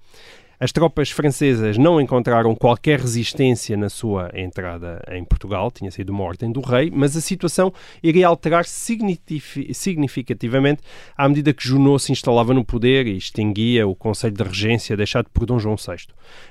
[0.62, 6.23] As tropas francesas não encontraram qualquer resistência na sua entrada em Portugal, tinha sido uma
[6.23, 10.83] ordem do rei, mas a situação iria alterar significativamente
[11.16, 15.31] à medida que Junot se instalava no poder e extinguia o Conselho de Regência deixado
[15.31, 16.09] por Dom João VI.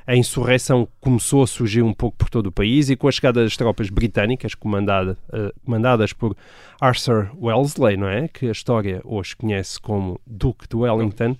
[0.07, 3.43] A insurreição começou a surgir um pouco por todo o país e com a chegada
[3.43, 6.35] das tropas britânicas, comandada, uh, comandadas por
[6.81, 8.27] Arthur Wellesley, não é?
[8.27, 11.37] que a história hoje conhece como Duque de Wellington,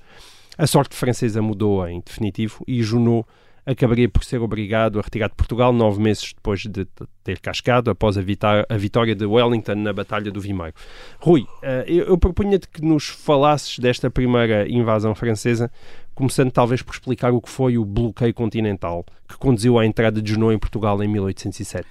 [0.60, 3.26] a sorte francesa mudou em definitivo e Junot
[3.66, 6.86] acabaria por ser obrigado a retirar de Portugal nove meses depois de
[7.24, 10.74] ter cascado, após a, vitória de Wellington na Batalha do Vimeiro.
[11.18, 11.48] Rui,
[11.88, 15.72] eu, eu propunha-te que nos falasses desta primeira invasão francesa,
[16.14, 20.34] começando talvez por explicar o que foi o bloqueio continental que conduziu à entrada de
[20.34, 21.88] Junot em Portugal em 1807.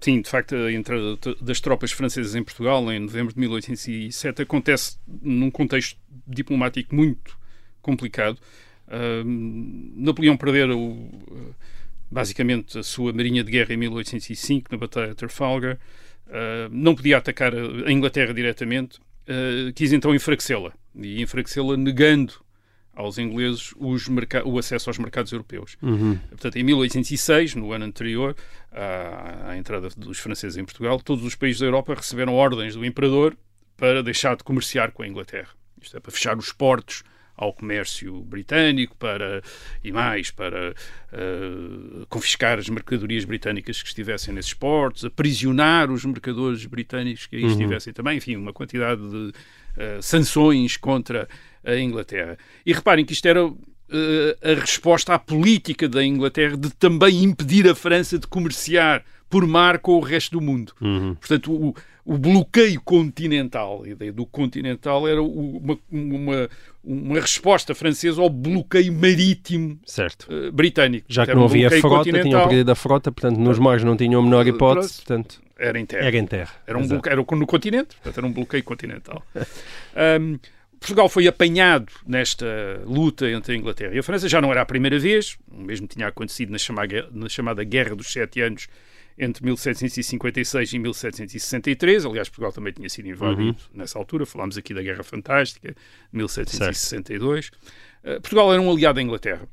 [0.00, 4.98] Sim, de facto, a entrada das tropas francesas em Portugal em novembro de 1807 acontece
[5.20, 7.36] num contexto diplomático muito
[7.82, 8.38] complicado.
[9.96, 11.10] Napoleão perdera o,
[12.10, 15.78] basicamente a sua marinha de guerra em 1805 na Batalha de Trafalgar.
[16.26, 22.34] Uh, não podia atacar a Inglaterra diretamente, uh, quis então enfraquecê-la e enfraquecê-la negando
[22.94, 25.76] aos ingleses o acesso aos mercados europeus.
[25.82, 26.16] Uhum.
[26.30, 28.36] Portanto, em 1806, no ano anterior
[28.72, 32.84] à, à, entrada dos franceses em Portugal, todos os países da Europa receberam ordens do
[32.84, 33.36] imperador
[33.76, 35.50] para deixar de comerciar com a Inglaterra.
[35.80, 37.02] Isto é, para fechar os portos
[37.36, 39.42] ao comércio britânico para
[39.82, 46.64] e mais para uh, confiscar as mercadorias britânicas que estivessem nesses portos, aprisionar os mercadores
[46.66, 47.50] britânicos que aí uhum.
[47.50, 49.32] estivessem também, enfim, uma quantidade de uh,
[50.00, 51.28] sanções contra
[51.64, 52.36] a Inglaterra.
[52.64, 53.56] E reparem que isto era uh,
[54.42, 59.78] a resposta à política da Inglaterra de também impedir a França de comerciar por mar
[59.78, 60.72] com o resto do mundo.
[60.80, 61.14] Uhum.
[61.16, 61.74] Portanto, o,
[62.04, 66.48] o, bloqueio continental, a ideia do continental era uma, uma,
[66.84, 70.28] uma resposta francesa ao bloqueio marítimo certo.
[70.32, 71.06] Uh, britânico.
[71.08, 74.20] Já que era não havia frota, tinham perdido a frota, portanto, nos mares não tinham
[74.20, 75.42] a menor hipótese, portanto...
[75.56, 76.04] Era em terra.
[76.04, 76.50] Era em terra.
[76.66, 79.22] Era, um bloqueio, era no continente, portanto, era um bloqueio continental.
[80.20, 80.38] um,
[80.80, 82.46] Portugal foi apanhado nesta
[82.84, 84.28] luta entre a Inglaterra e a França.
[84.28, 87.94] Já não era a primeira vez, o mesmo tinha acontecido na chamada, na chamada Guerra
[87.94, 88.68] dos Sete Anos
[89.16, 92.04] entre 1756 e 1763.
[92.04, 93.56] Aliás, Portugal também tinha sido invadido Uhum.
[93.72, 94.26] nessa altura.
[94.26, 95.76] Falámos aqui da Guerra Fantástica, de
[96.18, 97.48] 1762.
[98.02, 99.48] Uh, Portugal era um aliado da Inglaterra.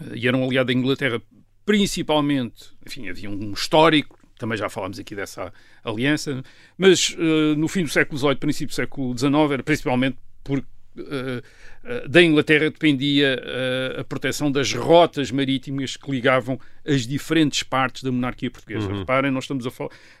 [0.00, 1.22] Uh, e era um aliado da Inglaterra
[1.64, 5.52] principalmente, enfim, havia um histórico, também já falámos aqui dessa
[5.84, 6.42] aliança,
[6.76, 10.64] mas uh, no fim do século XVIII, princípio do século XIX, era principalmente por
[10.98, 11.42] Uh,
[11.84, 18.02] uh, da Inglaterra dependia uh, a proteção das rotas marítimas que ligavam as diferentes partes
[18.02, 18.88] da monarquia portuguesa.
[18.88, 19.00] Uhum.
[19.00, 19.70] Reparem, nós estamos a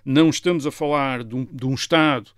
[0.04, 2.30] não estamos a falar de um, de um Estado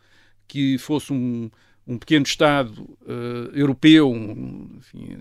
[0.47, 1.51] que fosse um,
[1.85, 2.89] um pequeno Estado
[3.53, 4.09] europeu.
[4.09, 5.19] um- enfim,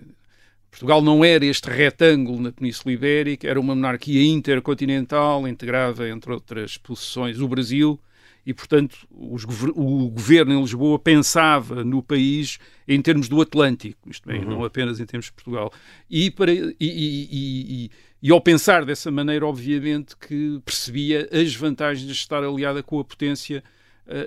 [0.70, 6.76] Portugal não era este retângulo na Península Ibérica, era uma monarquia intercontinental, integrada, entre outras
[6.76, 7.98] posições, o Brasil,
[8.46, 14.30] e, portanto, os o governo em Lisboa pensava no país em termos do Atlântico, isto
[14.30, 15.70] é, não apenas em termos de Portugal.
[16.08, 17.90] E, para, e, e-
[18.22, 23.04] e- ao pensar dessa maneira, obviamente, que percebia as vantagens de estar aliada com a
[23.04, 23.62] potência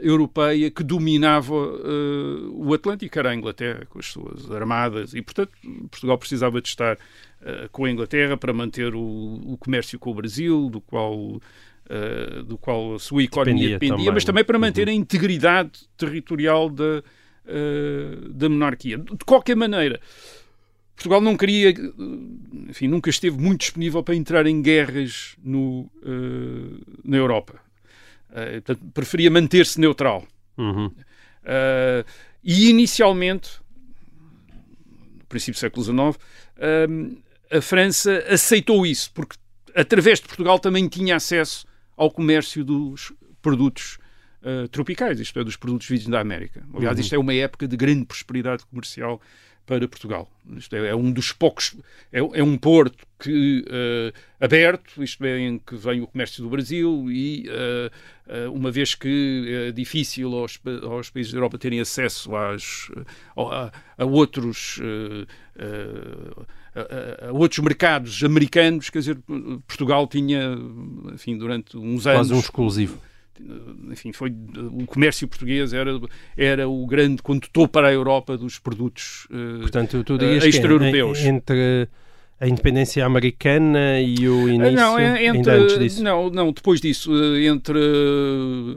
[0.04, 5.52] europeia que dominava eh, o Atlântico, era a Inglaterra, com as suas armadas, e, portanto,
[5.90, 6.98] Portugal precisava de estar
[7.42, 12.44] eh, com a Inglaterra para manter o, o comércio com o Brasil, do qual uh,
[12.44, 14.62] do qual a sua economia Dependia dependia, também, mas também para uhum.
[14.62, 17.04] manter a integridade territorial da,
[17.46, 19.00] uh, da monarquia.
[19.00, 20.00] De qualquer maneira,
[20.96, 26.82] Portugal não queria, uh, enfim, nunca esteve muito disponível para entrar em guerras no, uh,
[27.04, 27.71] na Europa.
[28.32, 30.26] Uh, portanto, preferia manter-se neutral.
[30.58, 30.86] Uhum.
[30.88, 32.06] Uh,
[32.44, 33.60] e inicialmente,
[35.18, 36.26] no princípio do século XIX,
[36.90, 37.18] um,
[37.52, 39.36] a França aceitou isso, porque
[39.76, 41.66] através de Portugal também tinha acesso
[41.98, 43.98] ao comércio dos produtos
[44.44, 46.64] uh, tropicais, isto é, dos produtos vindos da América.
[46.74, 47.02] Aliás, Uhum.
[47.02, 49.22] isto é uma época de grande prosperidade comercial
[49.72, 50.30] para Portugal.
[50.58, 51.74] Isto é, é um dos poucos,
[52.12, 56.50] é, é um porto que uh, aberto, isto é, em que vem o comércio do
[56.50, 61.80] Brasil e uh, uh, uma vez que é difícil aos, aos países da Europa terem
[61.80, 62.92] acesso às,
[63.38, 64.78] a, a outros
[66.76, 69.18] a, a, outros mercados americanos, quer dizer,
[69.66, 70.54] Portugal tinha,
[71.14, 73.11] enfim, durante uns anos Quase um exclusivo
[73.90, 74.34] enfim, foi
[74.74, 75.92] o comércio português era
[76.38, 81.20] era o grande condutor para a Europa dos produtos uh, Portanto, tu dirias extra-europeus.
[81.20, 81.90] Que entre
[82.42, 86.04] a independência americana e o início não, é, entre, antes disso?
[86.04, 87.78] Não, não, depois disso, eh, entre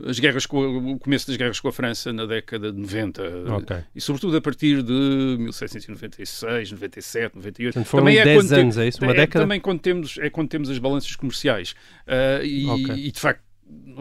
[0.06, 3.22] as guerras com, o começo das guerras com a França na década de 90
[3.56, 3.78] okay.
[3.94, 4.92] e sobretudo a partir de
[5.38, 7.72] 1796, 97, 98.
[7.72, 9.02] Portanto, foram também é 10 quando anos, é isso?
[9.02, 9.44] Uma é, década?
[9.44, 11.74] Também quando temos, é quando temos as balanças comerciais
[12.06, 13.06] uh, e, okay.
[13.06, 13.42] e de facto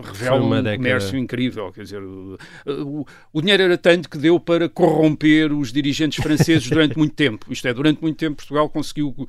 [0.01, 0.77] revela um década.
[0.77, 1.71] comércio incrível.
[1.71, 6.67] Quer dizer, o, o, o, dinheiro era tanto que deu para corromper os dirigentes franceses
[6.69, 7.45] durante muito tempo.
[7.51, 9.27] Isto é, durante muito tempo Portugal conseguiu uh,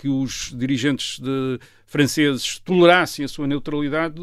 [0.00, 1.58] que os dirigentes de,
[1.90, 4.14] franceses tolerassem a sua neutralidade,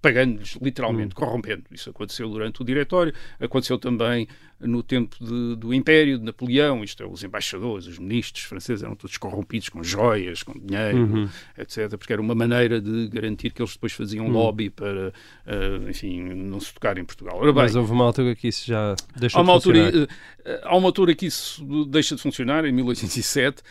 [0.00, 1.16] pagando-lhes, literalmente, hum.
[1.16, 1.64] corrompendo.
[1.72, 4.28] Isso aconteceu durante o Diretório, aconteceu também
[4.60, 8.94] no tempo de, do Império, de Napoleão, isto é, os embaixadores, os ministros franceses eram
[8.94, 11.28] todos corrompidos com joias, com dinheiro, uhum.
[11.56, 14.32] etc., porque era uma maneira de garantir que eles depois faziam Hum.
[14.32, 15.08] lobby para,
[15.46, 17.40] uh, enfim, não se tocar em Portugal.
[17.40, 19.86] Bem, Mas houve uma altura que isso já deixou há uma de funcionar.
[19.86, 23.62] Altura, uh, há uma altura que isso deixa de funcionar, em 1807, uh,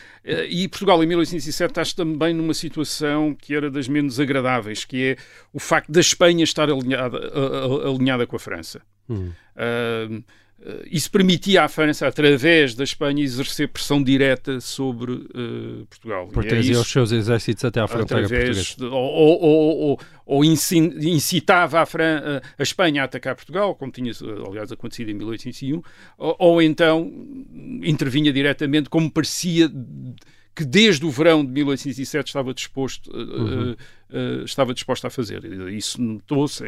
[0.50, 5.18] e Portugal em 1807 está também numa situação que era das menos agradáveis, que é
[5.54, 7.18] o facto da Espanha estar alinhada,
[7.86, 8.82] alinhada com a França.
[9.10, 9.32] Hum.
[10.66, 16.28] Uh, isso permitia à França, através da Espanha, exercer pressão direta sobre uh, Portugal.
[16.30, 18.76] Por trazer é os seus exércitos até à fronteira portuguesa.
[18.76, 24.12] De, ou, ou, ou, ou, incitava a, Fran a, Espanha a atacar Portugal, como tinha,
[24.48, 25.84] aliás, acontecido em 1801,
[26.18, 27.14] ou, ou então
[27.84, 29.70] intervinha diretamente, como parecia
[30.56, 33.76] que desde o verão de 1807 estava disposto, Uhum.
[34.16, 35.44] Uh, estava disposto a fazer.
[35.70, 36.64] Isso notou-se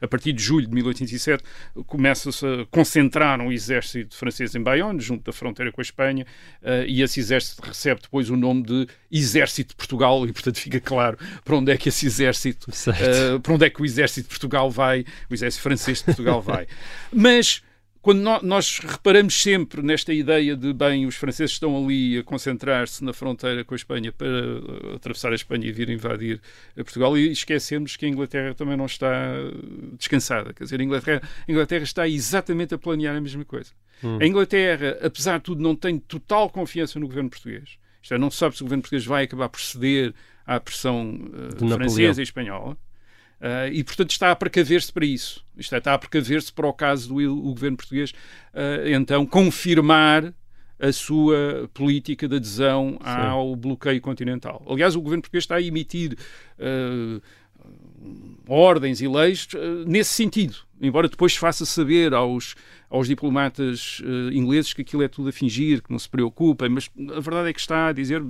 [0.00, 1.42] a partir de julho de 1807
[1.86, 6.26] começa-se a concentrar um exército francês em Bayonne, junto da fronteira com a Espanha,
[6.62, 10.80] uh, e esse exército recebe depois o nome de Exército de Portugal e portanto fica
[10.80, 14.28] claro para onde é que esse exército, uh, para onde é que o exército de
[14.28, 16.66] Portugal vai, o exército francês de Portugal vai.
[17.12, 17.62] Mas
[18.04, 23.14] quando nós reparamos sempre nesta ideia de, bem, os franceses estão ali a concentrar-se na
[23.14, 26.38] fronteira com a Espanha para atravessar a Espanha e vir invadir
[26.76, 29.32] Portugal, e esquecemos que a Inglaterra também não está
[29.96, 30.52] descansada.
[30.52, 33.70] Quer dizer, a Inglaterra, a Inglaterra está exatamente a planear a mesma coisa.
[34.04, 34.18] Hum.
[34.20, 37.78] A Inglaterra, apesar de tudo, não tem total confiança no governo português.
[38.02, 40.12] Isto é, não se sabe se o governo português vai acabar por ceder
[40.44, 41.22] à pressão
[41.58, 42.76] uh, francesa e espanhola.
[43.40, 45.44] Uh, e, portanto, está a precaver-se para isso.
[45.56, 50.32] Isto é, está a precaver-se para o caso do o governo português, uh, então, confirmar
[50.78, 53.06] a sua política de adesão Sim.
[53.06, 54.64] ao bloqueio continental.
[54.68, 56.16] Aliás, o governo português está a emitir
[56.58, 57.22] uh,
[58.46, 59.48] ordens e leis
[59.86, 60.56] nesse sentido.
[60.86, 62.54] Embora depois faça saber aos,
[62.90, 66.90] aos diplomatas uh, ingleses que aquilo é tudo a fingir, que não se preocupem, mas
[67.16, 68.22] a verdade é que está a dizer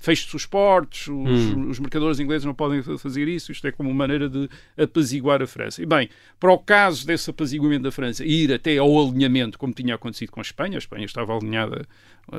[0.00, 1.10] feche-se os portos, os,
[1.56, 1.68] Hum.
[1.70, 5.42] os mercadores ingleses não podem fa- fazer isso, isto é como uma maneira de apaziguar
[5.42, 5.82] a França.
[5.82, 6.08] E bem,
[6.40, 10.40] para o caso desse apaziguamento da França ir até ao alinhamento, como tinha acontecido com
[10.40, 11.86] a Espanha, a Espanha estava alinhada,
[12.32, 12.36] uh,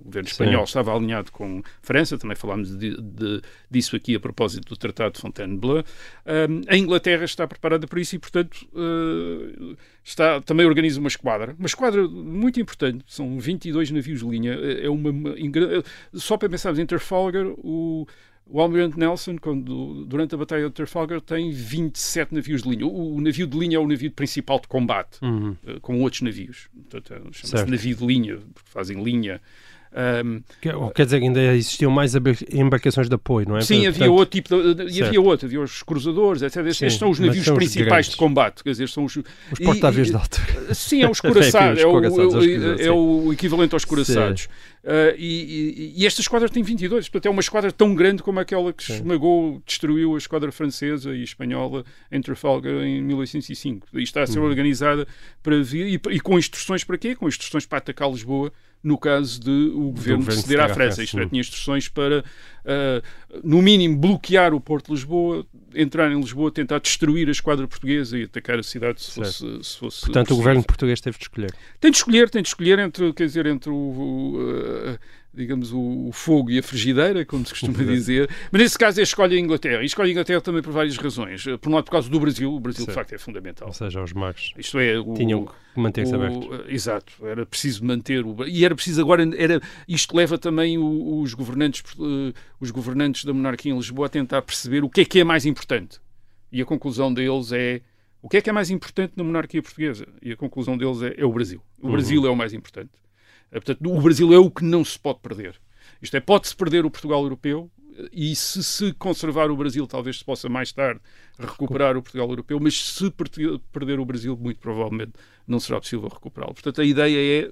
[0.00, 0.32] o governo Sim.
[0.32, 4.76] espanhol estava alinhado com a França, também falámos de- de- disso aqui a propósito do
[4.76, 5.84] Tratado de Fontainebleau.
[6.26, 8.87] Um, a Inglaterra está preparada para isso e, portanto, uh,
[10.04, 11.54] está, também organiza uma esquadra.
[11.58, 14.52] Uma esquadra muito importante, são 22 navios de linha.
[14.52, 15.82] É uma, ingra-
[16.14, 18.06] só para pensarmos em Trafalgar, o,
[18.46, 22.86] o Almirante Nelson, quando, durante a Batalha de Trafalgar, tem 27 navios de linha.
[22.86, 25.56] O, o navio de linha é o navio principal de combate, Uhum.
[25.66, 26.68] uh, com outros navios.
[26.92, 27.00] É-
[27.32, 29.40] chama-se navio de linha, porque fazem linha.
[30.24, 30.42] Um,
[30.76, 33.62] ou Quer dizer que ainda existiam mais embar- embarcações de apoio, não é?
[33.62, 35.06] Sim, Portanto, havia outro tipo de, Certo.
[35.08, 36.56] havia outro, havia os cruzadores, etc.
[36.66, 39.24] Estes, Sim, estes são os navios são principais de combate, quer dizer, são os, Os
[39.64, 40.74] porta-aviões de altura.
[40.74, 42.88] Sim, é os coraçados, os é, o, é- é sim.
[42.90, 44.48] o equivalente aos coraçados.
[44.84, 48.38] Ah, e, e, e esta esquadra tem 22, portanto é uma esquadra tão grande como
[48.40, 53.88] aquela que esmagou, destruiu a esquadra francesa e espanhola em Trafalgar em 1805.
[53.94, 54.46] E está a ser Uhum.
[54.46, 55.06] organizada
[55.42, 57.14] para vir, e, e com instruções para quê?
[57.16, 61.02] Com instruções para atacar Lisboa no caso de o governo governo ceder à França.
[61.02, 62.24] Isto é, tinha instruções para,
[62.64, 63.02] ah,
[63.42, 68.18] no mínimo, bloquear o Porto de Lisboa, entrar em Lisboa, tentar destruir a esquadra portuguesa
[68.18, 70.36] e atacar a cidade se fosse, se fosse Portanto, o possível.
[70.36, 71.54] governo português teve de escolher.
[71.80, 74.98] Tem de escolher, tem de escolher entre, quer dizer, entre o, o, uh,
[75.38, 78.28] digamos, o, o fogo e a frigideira, como se costuma dizer.
[78.52, 79.82] Mas nesse caso é escolhe a Inglaterra.
[79.82, 81.44] E escolhe a Inglaterra também por várias razões.
[81.60, 82.52] Por um lado, por causa do Brasil.
[82.52, 82.94] O Brasil, de Certo.
[82.96, 83.68] facto, é fundamental.
[83.68, 86.44] Ou seja, os magos Isto é, o, tinham que manter-se abertos.
[86.46, 91.20] uh, Exato, era preciso manter o e era preciso agora era isto leva também o-
[91.20, 95.04] os governantes uh, os governantes da monarquia em Lisboa a tentar perceber o que é
[95.04, 96.00] que é mais importante
[96.50, 97.80] e a conclusão deles é
[98.20, 101.14] o que é que é mais importante na monarquia portuguesa e a conclusão deles é,
[101.16, 101.92] é o Brasil o Uhum.
[101.92, 102.90] Brasil é o mais importante
[103.52, 105.60] portanto o Brasil é o que não se pode perder
[106.00, 107.70] isto é pode-se perder o Portugal europeu
[108.12, 111.00] e se se conservar o Brasil, talvez se possa mais tarde
[111.38, 113.28] recuperar o Portugal europeu, mas se per-
[113.72, 115.12] perder o Brasil, muito provavelmente
[115.46, 116.54] não será possível recuperá-lo.
[116.54, 117.50] Portanto, a ideia é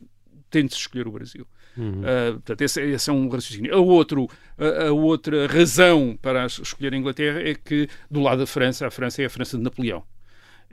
[0.48, 1.46] tem-se escolher o Brasil.
[1.76, 2.00] Uhum.
[2.00, 3.74] Uh, portanto, esse, esse é um raciocínio.
[3.74, 8.46] A, outro, a, a outra razão para escolher a Inglaterra é que, do lado da
[8.46, 10.04] França, a França é a França de Napoleão.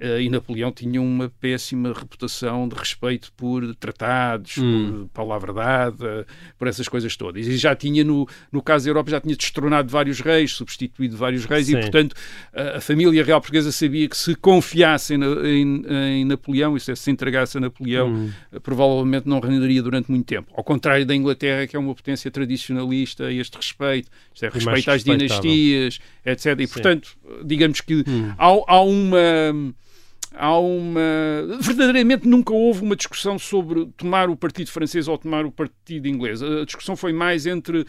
[0.01, 5.07] Uh, e Napoleão tinha uma péssima reputação de respeito por tratados, Hum.
[5.13, 6.25] por palavra dada,
[6.57, 7.47] por essas coisas todas.
[7.47, 11.45] E já tinha, no, no caso da Europa, já tinha destronado vários reis, substituído vários
[11.45, 11.77] reis, Sim.
[11.77, 12.15] e, portanto,
[12.53, 17.11] a, a família real portuguesa sabia que se confiasse em, em- Napoleão, isso é, se
[17.11, 18.31] entregasse a Napoleão, Hum.
[18.51, 20.51] eh, provavelmente não reinaria durante muito tempo.
[20.55, 24.89] Ao contrário da Inglaterra, que é uma potência tradicionalista a este respeito, isto é, respeito
[24.91, 26.59] às dinastias, etc.
[26.59, 27.09] E, portanto,
[27.45, 28.31] digamos que Hum.
[28.37, 29.17] há, há uma.
[30.35, 31.01] Há uma.
[31.59, 36.41] Verdadeiramente nunca houve uma discussão sobre tomar o partido francês ou tomar o partido inglês.
[36.41, 37.85] A discussão foi mais entre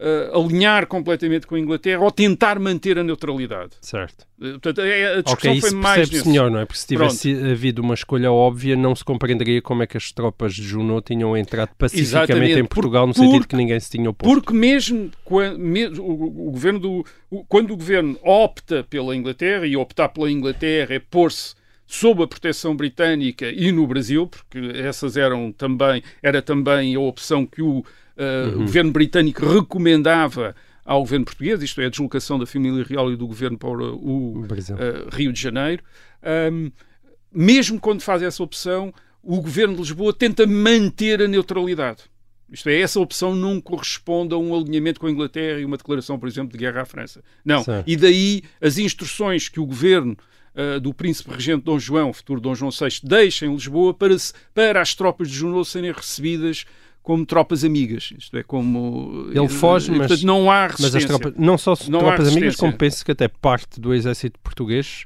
[0.00, 3.70] eh, alinhar completamente com a Inglaterra ou tentar manter a neutralidade.
[3.80, 4.24] Certo.
[4.40, 6.28] Eh, Portanto, é- a discussão Ok, foi mais nesse.
[6.28, 6.64] melhor, não é?
[6.64, 10.54] Porque se tivesse havido uma escolha óbvia, não se compreenderia como é que as tropas
[10.54, 13.90] de Junot tinham entrado pacificamente Exatamente, em por- Portugal, no sentido porque- que ninguém se
[13.90, 14.32] tinha oposto.
[14.32, 19.66] Porque mesmo quando, mesmo o, o governo do, o- quando o governo opta pela Inglaterra,
[19.66, 21.57] e optar pela Inglaterra é pôr-se
[21.88, 27.46] sob a proteção britânica e no Brasil, porque essas eram também, era também a opção
[27.46, 27.82] que o,
[28.14, 33.10] eh, o governo britânico recomendava ao governo português, isto é, a deslocação da família real
[33.10, 35.82] e do governo para o, eh, Rio de Janeiro.
[36.22, 36.70] Ahm,
[37.32, 42.02] mesmo quando faz essa opção, o governo de Lisboa tenta manter a neutralidade.
[42.50, 46.18] Isto é, essa opção não corresponde a um alinhamento com a Inglaterra e uma declaração,
[46.18, 47.22] por exemplo, de guerra à França.
[47.44, 47.62] Não.
[47.64, 47.88] Certo.
[47.88, 50.16] E daí as instruções que o governo
[50.58, 54.16] ah, do príncipe regente Dom João, futuro Dom João VI, deixa em Lisboa para,
[54.52, 56.64] para as tropas de Junot serem recebidas
[57.00, 58.12] como tropas amigas.
[58.18, 59.30] Isto é, como...
[59.32, 60.98] Ele foge, e, mas- portanto, não há Mas resistência.
[60.98, 65.04] as tropas, não só Não tropas amigas, como penso que até parte do exército português,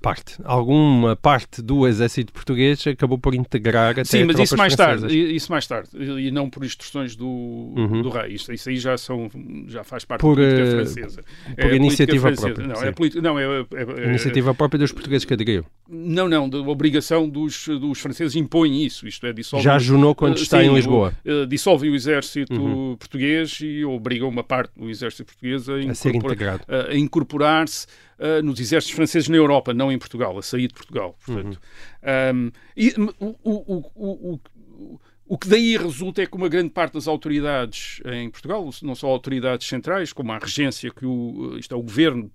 [0.00, 5.02] parte, alguma parte do exército português acabou por integrar até Sim, mas isso mais francesas.
[5.02, 8.02] tarde, isso mais tarde, e não por instruções do, Uhum.
[8.02, 8.34] do rei.
[8.34, 9.28] Isto, isso aí já são,
[9.68, 11.22] já faz parte Por, da política eh, francesa.
[11.22, 12.46] por política iniciativa francesa.
[12.54, 12.86] própria, Não, sim.
[12.86, 15.64] é política, não, é, é- é- Iniciativa própria dos portugueses que aderiu.
[15.88, 19.06] não, não, da obrigação dos, dos franceses impõem isso.
[19.06, 21.12] Isto é, dissolvem, Já Junot quando está sim, em Lisboa.
[21.24, 22.96] o- eh, dissolvem o exército Uhum.
[22.96, 26.62] português e obrigam uma parte do exército português a, A ser integrado.
[26.68, 27.86] a- a incorporar-se
[28.18, 31.16] uh, nos exércitos franceses na Europa, não em Portugal, a sair de Portugal.
[31.24, 31.60] Portanto.
[32.02, 32.36] Uhum.
[32.36, 36.94] Um, e, o, o, o, o, o- que daí resulta é que uma grande parte
[36.94, 41.78] das autoridades em Portugal, não só autoridades centrais, como a regência que o, isto é
[41.78, 42.30] o governo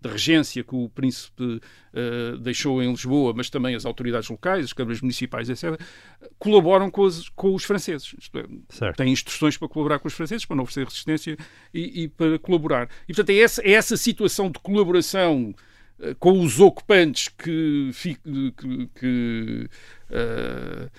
[0.00, 4.72] da regência que o príncipe uh, deixou em Lisboa, mas também as autoridades locais, as
[4.72, 5.80] câmaras municipais, etc.,
[6.38, 8.14] colaboram com, as, com os franceses.
[8.34, 11.36] É, têm instruções para colaborar com os franceses, para não oferecer resistência
[11.72, 12.88] e, e para colaborar.
[13.08, 15.54] E, portanto, é essa, é essa situação de colaboração
[15.98, 17.90] uh, com os ocupantes que,
[18.22, 19.68] que, que
[20.10, 20.90] uh,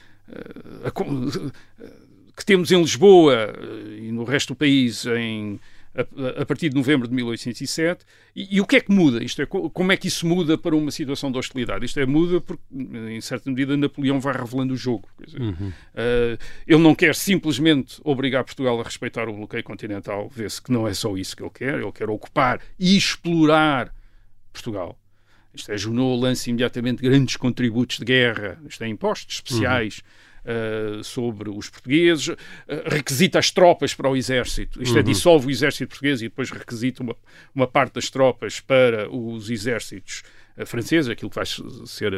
[2.36, 3.54] que temos em Lisboa
[3.98, 5.60] e no resto do país em,
[5.96, 8.06] a, a, partir de novembro de 1807.
[8.36, 9.24] E, e, o que é que muda?
[9.24, 11.86] Isto é, como é que isso muda para uma situação de hostilidade?
[11.86, 15.08] Isto é, muda porque, em certa medida, Napoleão vai revelando o jogo.
[15.26, 15.70] Dizer, uhum.
[15.70, 20.88] uh, ele não quer simplesmente obrigar Portugal a respeitar o bloqueio continental, vê-se que não
[20.88, 23.94] é só isso que ele quer, ele quer ocupar e explorar
[24.52, 25.00] Portugal.
[25.56, 30.00] Isto é, Junot lança imediatamente grandes contributos de guerra, isto é, impostos especiais.
[30.00, 30.26] Uhum.
[30.46, 32.38] Uh, sobre os portugueses, uh,
[32.86, 35.00] requisita as tropas para o exército, isto é, uhum.
[35.00, 37.16] é, dissolve o exército português e depois requisita uma,
[37.56, 40.22] uma parte das tropas para os exércitos
[40.56, 42.14] uh, franceses, aquilo que vai ser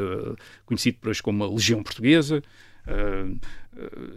[0.66, 2.44] conhecido por hoje como a Legião Portuguesa.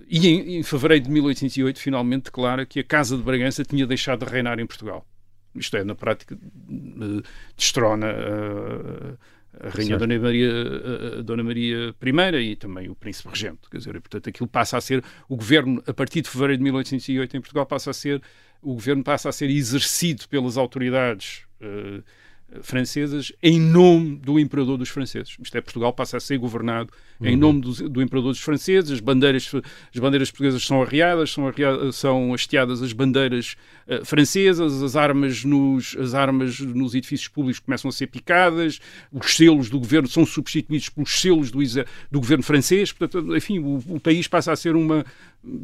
[0.08, 4.26] e em, em fevereiro de 1808, finalmente declara que a Casa de Bragança tinha deixado
[4.26, 5.06] de reinar em Portugal
[5.54, 7.22] isto é, na prática, uh,
[7.56, 9.18] destrona uh,
[9.58, 13.68] a Rainha Dona Maria, uh, Dona Maria I e também o Príncipe Regente.
[13.70, 17.36] Quer dizer, portanto, aquilo passa a ser, o governo, a partir de fevereiro de 1808
[17.36, 18.22] em Portugal, passa a ser,
[18.62, 22.02] o governo passa a ser exercido pelas autoridades uh,
[22.62, 25.36] francesas em nome do imperador dos franceses.
[25.40, 26.90] Isto é, Portugal passa a ser governado
[27.20, 27.26] uhum.
[27.28, 29.50] em nome do, do, imperador dos franceses, as bandeiras,
[29.94, 35.44] as bandeiras portuguesas são arriadas, são, arriadas, são hasteadas as bandeiras uh, francesas, as armas,
[35.44, 38.80] nos, as armas nos edifícios públicos começam a ser picadas,
[39.12, 41.60] os selos do governo são substituídos pelos selos do,
[42.10, 45.04] do governo francês, portanto, enfim, o, o país passa a ser uma,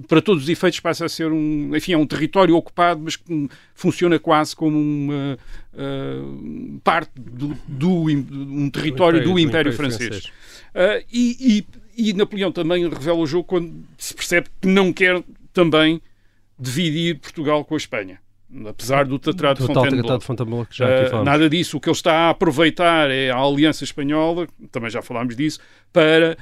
[0.09, 3.49] para todos os efeitos passa a ser um, enfim, é um território ocupado, mas que
[3.75, 5.39] funciona quase como uma
[5.75, 10.09] uh, parte do, do, um território do Império, do Império francês.
[10.09, 10.33] francês.
[10.75, 11.67] Uh, e,
[11.97, 15.23] e, e, Napoleão também revela o jogo quando se percebe que não quer
[15.53, 16.01] também
[16.59, 18.19] dividir Portugal com a Espanha.
[18.67, 20.19] Apesar do Tratado de Fontainebleau.
[20.19, 21.77] De Fontainebleau que já uh, nada disso.
[21.77, 25.59] O que ele está a aproveitar é a Aliança Espanhola, também já falámos disso,
[25.93, 26.39] para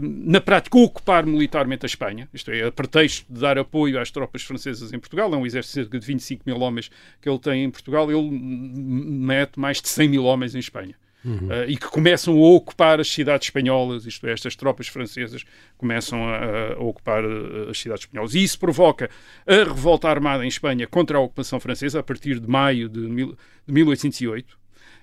[0.00, 4.42] na prática, ocupar militarmente a Espanha, isto é, a pretexto de dar apoio às tropas
[4.42, 6.90] francesas em Portugal, é um exército de cerca de 25 mil homens
[7.20, 10.96] que ele tem em Portugal, ele mete mais de 100 mil homens em Espanha.
[11.24, 11.48] Uhum.
[11.48, 15.44] Uh, e que começam a ocupar as cidades espanholas, isto é, estas tropas francesas
[15.78, 18.34] começam a, a ocupar uh, as cidades espanholas.
[18.34, 19.08] E isso provoca
[19.46, 23.36] a revolta armada em Espanha contra a ocupação francesa a partir de maio de, mil,
[23.66, 24.58] de 1808.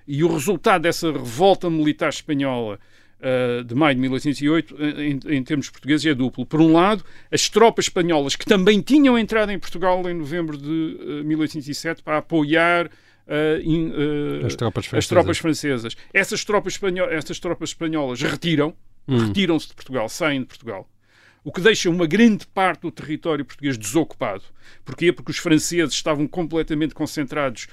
[0.06, 2.80] E o resultado dessa revolta militar espanhola
[3.20, 6.46] uh, de maio de 1808, em, em, termos portugueses, é duplo.
[6.46, 10.98] Por um lado, as tropas espanholas, que também tinham entrado em Portugal em novembro de
[11.00, 13.92] uh, eh, 1807 para apoiar uh, in,
[14.46, 15.96] as, tropas as, tropas francesas.
[16.14, 18.74] Essas tropas, espanholas, essas tropas espanholas retiram,
[19.08, 19.28] hum.
[19.28, 20.90] retiram-se de Portugal, saem de Portugal
[21.42, 24.44] o que deixa uma grande parte do território português desocupado.
[24.84, 25.12] Porquê?
[25.12, 27.68] Porque os franceses estavam completamente concentrados,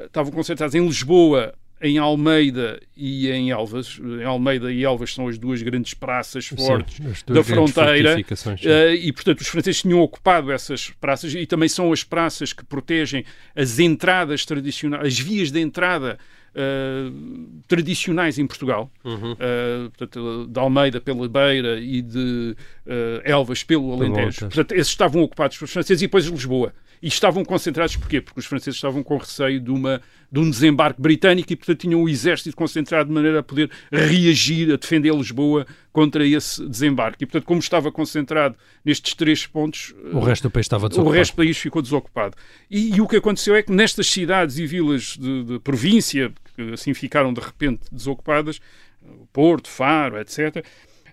[0.00, 3.98] estavam concentrados em Lisboa em Almeida e em Elvas.
[4.00, 8.16] Em Almeida e Elvas são as duas grandes praças fortes Sim, da fronteira.
[8.18, 12.64] Uh, e, portanto, os franceses tinham ocupado essas praças e também são as praças que
[12.64, 13.24] protegem
[13.54, 16.18] as entradas tradicionais, as vias de entrada
[16.54, 19.32] Uh, tradicionais em Portugal, uhum.
[19.32, 22.56] uh, portanto, de Almeida pela Beira e de
[22.86, 24.40] uh, Elvas pelo Alentejo.
[24.46, 26.72] Portanto, esses estavam ocupados pelos franceses e depois Lisboa.
[27.02, 28.20] E estavam concentrados porquê?
[28.20, 32.02] Porque os franceses estavam com receio de, uma, de um desembarque britânico e, portanto, tinham
[32.02, 37.24] o exército concentrado de maneira a poder reagir, a defender Lisboa contra esse desembarque.
[37.24, 39.94] E, portanto, como estava concentrado nestes três pontos...
[40.12, 41.14] O resto do país estava desocupado.
[41.14, 42.36] O resto do país ficou desocupado.
[42.70, 46.72] E, e o que aconteceu é que nestas cidades e vilas de, de província, que
[46.72, 48.60] assim ficaram de repente desocupadas,
[49.32, 50.64] Porto, Faro, etc.,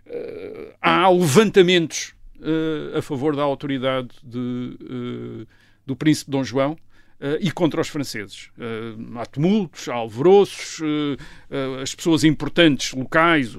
[0.08, 5.48] uh, há levantamentos uh, a favor da autoridade de...
[5.86, 6.78] Do príncipe Dom João,
[7.18, 8.50] Uh, e contra os franceses.
[8.58, 13.56] Uh, há tumultos, há alvoroços, uh, as pessoas importantes locais,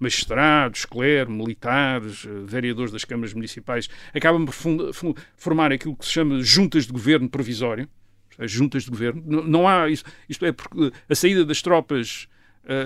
[0.00, 4.54] magistrados, clero, militares, vereadores das câmaras municipais, acabam por
[5.36, 7.86] formar aquilo que se chama juntas de governo provisório.
[8.38, 9.22] As juntas de governo.
[9.26, 9.90] Não, não há.
[9.90, 12.28] Isto, isto, é porque a saída das tropas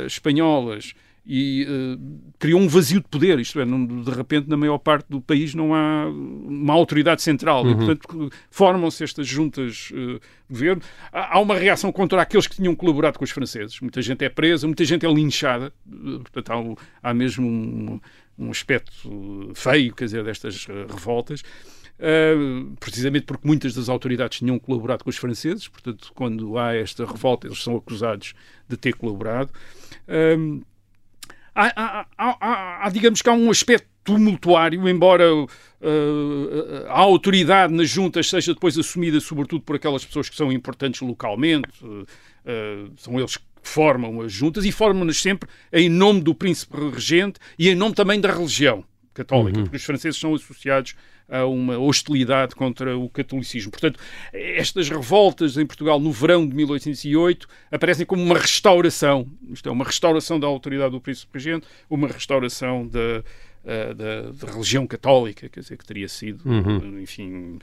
[0.06, 0.92] espanholas
[1.24, 5.06] e uh, criou um vazio de poder, isto é, não, de repente na maior parte
[5.08, 7.70] do país não há uma autoridade central uhum.
[7.70, 10.82] e portanto formam-se estas juntas uh, de governo.
[11.12, 13.80] Há, há, uma reação contra aqueles que tinham colaborado com os franceses.
[13.80, 18.00] Muita gente é presa, muita gente é linchada, uh, portanto há, há mesmo um,
[18.38, 21.42] um aspecto feio, quer dizer, destas revoltas.
[22.00, 27.04] Uh, precisamente porque muitas das autoridades tinham colaborado com os franceses, portanto, quando há esta
[27.04, 28.32] revolta, eles são acusados
[28.66, 29.50] de ter colaborado.
[30.08, 30.64] Uh,
[31.54, 35.46] há, há, há, há, digamos que há um aspecto tumultuário, embora uh,
[36.88, 41.68] a autoridade nas juntas seja depois assumida sobretudo por aquelas pessoas que são importantes localmente,
[42.96, 47.68] são eles que formam as juntas e formam-nas sempre em nome do príncipe regente e
[47.68, 48.82] em nome também da religião
[49.12, 49.64] católica, uhum.
[49.64, 50.94] porque os franceses são associados
[51.30, 53.70] a uma hostilidade contra o catolicismo.
[53.70, 53.98] Portanto,
[54.32, 59.84] estas revoltas em Portugal no verão de 1808 aparecem como uma restauração, isto é, uma
[59.84, 63.22] restauração da autoridade do príncipe regente, uma restauração da,
[63.94, 66.98] da, da, religião católica, quer dizer, que teria sido, uhum.
[66.98, 67.58] enfim,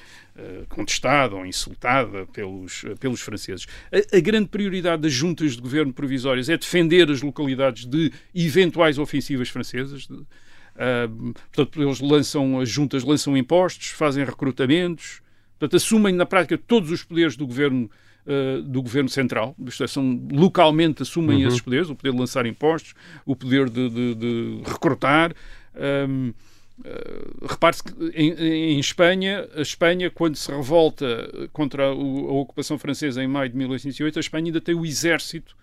[0.69, 3.65] contestada ou insultada pelos, pelos franceses.
[3.91, 8.97] A, a, grande prioridade das juntas de governo provisórias é defender as localidades de eventuais
[8.99, 10.19] ofensivas francesas, de,
[10.77, 15.21] Uh, portanto, eles lançam, as juntas lançam impostos, fazem recrutamentos,
[15.57, 17.89] portanto, assumem na prática todos os poderes do governo,
[18.27, 21.47] uh, do governo central, isto é, são, localmente assumem uhum.
[21.47, 22.93] esses poderes, o poder de lançar impostos,
[23.25, 25.33] o poder de, de, de recrutar.
[26.09, 26.33] Um,
[26.79, 32.77] Uh, Repare-se que em, em, Espanha, a Espanha, quando se revolta contra a, a, ocupação
[32.77, 35.55] francesa em maio de 1808, a Espanha ainda tem o exército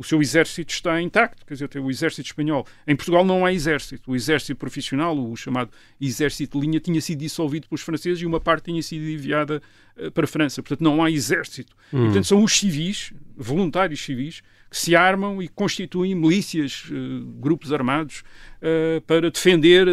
[0.00, 2.66] o seu exército está intacto, quer dizer, o exército espanhol.
[2.86, 4.10] Em Portugal não há exército.
[4.10, 5.70] O exército profissional, o chamado
[6.00, 9.60] exército de linha, tinha sido dissolvido pelos franceses e uma parte tinha sido enviada
[9.98, 10.62] uh, para a França.
[10.62, 11.76] Portanto, não há exército.
[11.92, 11.98] Hum.
[11.98, 14.40] E, portanto, são os civis, voluntários civis,
[14.70, 18.22] que se armam e constituem milícias, uh, grupos armados,
[18.62, 19.86] uh, para defender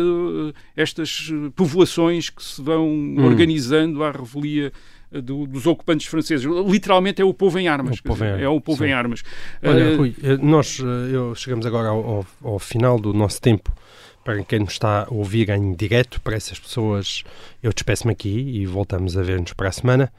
[0.73, 3.25] estas povoações que se vão hum.
[3.25, 4.71] organizando à revelia
[5.11, 6.45] do, dos ocupantes franceses.
[6.67, 7.99] Literalmente é o povo em armas.
[7.99, 8.89] O povo dizer, em, é o povo sim.
[8.89, 9.23] em armas.
[9.63, 13.41] Olha, uh, Rui, eh, nós eh, eu, chegamos agora ao, ao, ao, final do nosso
[13.41, 13.71] tempo.
[14.23, 17.23] Para quem nos está a ouvir em direto, para essas pessoas,
[17.63, 20.11] eu despeço-me aqui e voltamos a ver-nos para a semana.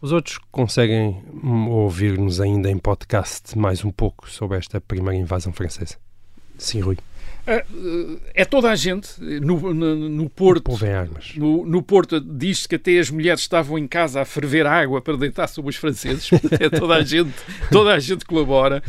[0.00, 5.52] Os outros conseguem hum, ouvir-nos ainda em podcast mais um pouco sobre esta primeira invasão
[5.52, 5.96] francesa.
[6.56, 6.96] Sim, Rui.
[7.46, 10.64] É, toda a gente no, no, no Porto.
[11.36, 15.16] No, no Porto diz-se que até as mulheres estavam em casa a ferver água para
[15.16, 16.30] deitar sobre os franceses.
[16.58, 17.32] É toda a gente,
[17.70, 18.82] toda a gente colabora.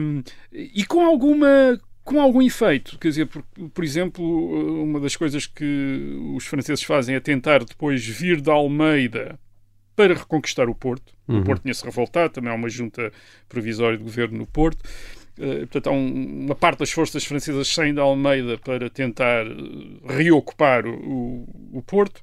[0.00, 0.22] Um,
[0.52, 3.42] e com alguma com algum efeito, quer dizer, por,
[3.74, 9.38] por, exemplo, uma das coisas que os franceses fazem é tentar depois vir da Almeida
[9.94, 11.12] para reconquistar o Porto.
[11.28, 11.40] Uhum.
[11.40, 13.12] O Porto tinha-se revoltado, também há uma junta
[13.46, 14.82] provisória de governo no Porto.
[15.38, 20.06] Uh, portanto, há um, uma parte das forças francesas saem da Almeida para tentar uh,
[20.06, 22.20] reocupar o, o, Porto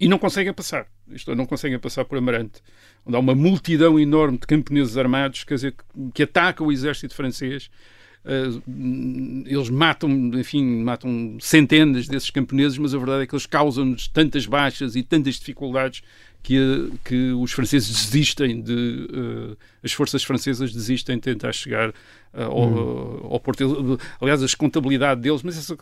[0.00, 0.88] e não conseguem passar.
[1.08, 2.60] Isto é, não conseguem passar por Amarante,
[3.06, 5.74] onde há uma multidão enorme de camponeses armados quer dizer,
[6.12, 7.70] que, atacam o exército francês.
[8.24, 8.60] Uh,
[9.46, 14.46] eles matam, enfim, matam centenas desses camponeses, mas a verdade é que eles causam-nos tantas
[14.46, 16.02] baixas e tantas dificuldades
[16.46, 18.72] que, que os franceses desistem de.
[18.72, 21.94] Uh, as forças francesas desistem de tentar chegar uh,
[22.42, 23.28] ao, hum.
[23.32, 23.98] ao Porto.
[24.20, 25.76] Aliás, a contabilidade deles, mas essa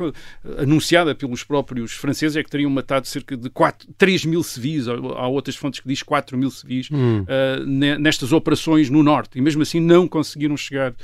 [0.56, 4.88] anunciada pelos próprios franceses, é que teriam matado cerca de 4, 3 mil civis.
[4.88, 7.24] Há outras fontes que diz 4 mil civis hum.
[7.24, 7.66] uh,
[7.98, 9.38] nestas operações no Norte.
[9.38, 10.94] E mesmo assim não conseguiram chegar,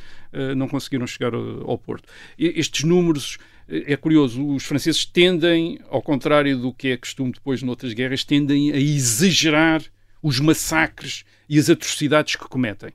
[0.57, 2.09] não conseguiram chegar ao, ao Porto.
[2.39, 3.37] E estes números
[3.71, 8.73] é curioso, os franceses tendem, ao contrário do que é costume depois noutras guerras, tendem
[8.73, 9.83] a exagerar
[10.23, 12.93] os massacres e as atrocidades que cometem.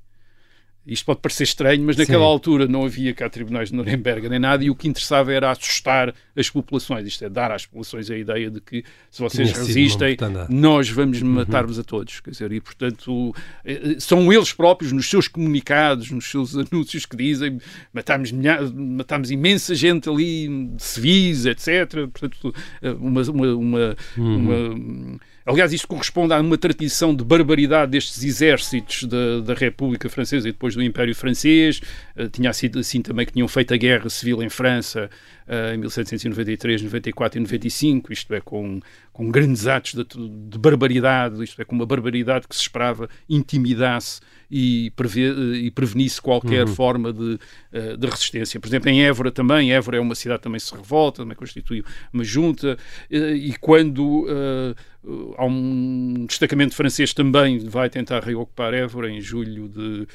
[0.86, 2.32] Isto pode parecer estranho, mas naquela Sim.
[2.32, 6.14] altura não havia cá tribunais de Nuremberg nem nada e o que interessava era assustar
[6.36, 7.08] as populações.
[7.08, 10.18] Isto é, dar às populações a ideia de que se vocês Tinha resistem,
[10.48, 11.30] nós vamos uhum.
[11.30, 12.20] matar-vos a todos.
[12.20, 13.34] Quer dizer, e portanto,
[13.64, 17.60] eh, são eles próprios, nos seus comunicados, nos seus anúncios, que dizem
[17.92, 22.08] matámos, matámos imensa gente ali, civis, etc.
[22.12, 24.38] Portanto, eh, uma, uma, uma, uhum.
[24.38, 30.50] uma Aliás, isto corresponde a uma tradição de barbaridade destes exércitos da, da República Francesa
[30.50, 31.82] e depois do Império Francês.
[32.18, 35.08] Uh, tinha sido assim também que tinham feito a guerra civil em França
[35.48, 38.80] em 1793, 94 e 95, isto é, com,
[39.14, 44.22] com grandes atos de, de barbaridade, isto é, com uma barbaridade que se esperava intimidasse
[44.50, 45.22] e, preve,
[45.56, 46.76] e prevenisse qualquer uhum.
[46.76, 47.40] forma de,
[47.74, 48.60] uh, de resistência.
[48.60, 51.84] Por exemplo, em Évora também, Évora é uma cidade que também se revolta, também constitui
[52.12, 52.78] uma junta,
[53.12, 59.68] uh, e quando uh, há um destacamento francês também vai tentar reocupar Évora em julho
[59.68, 60.08] de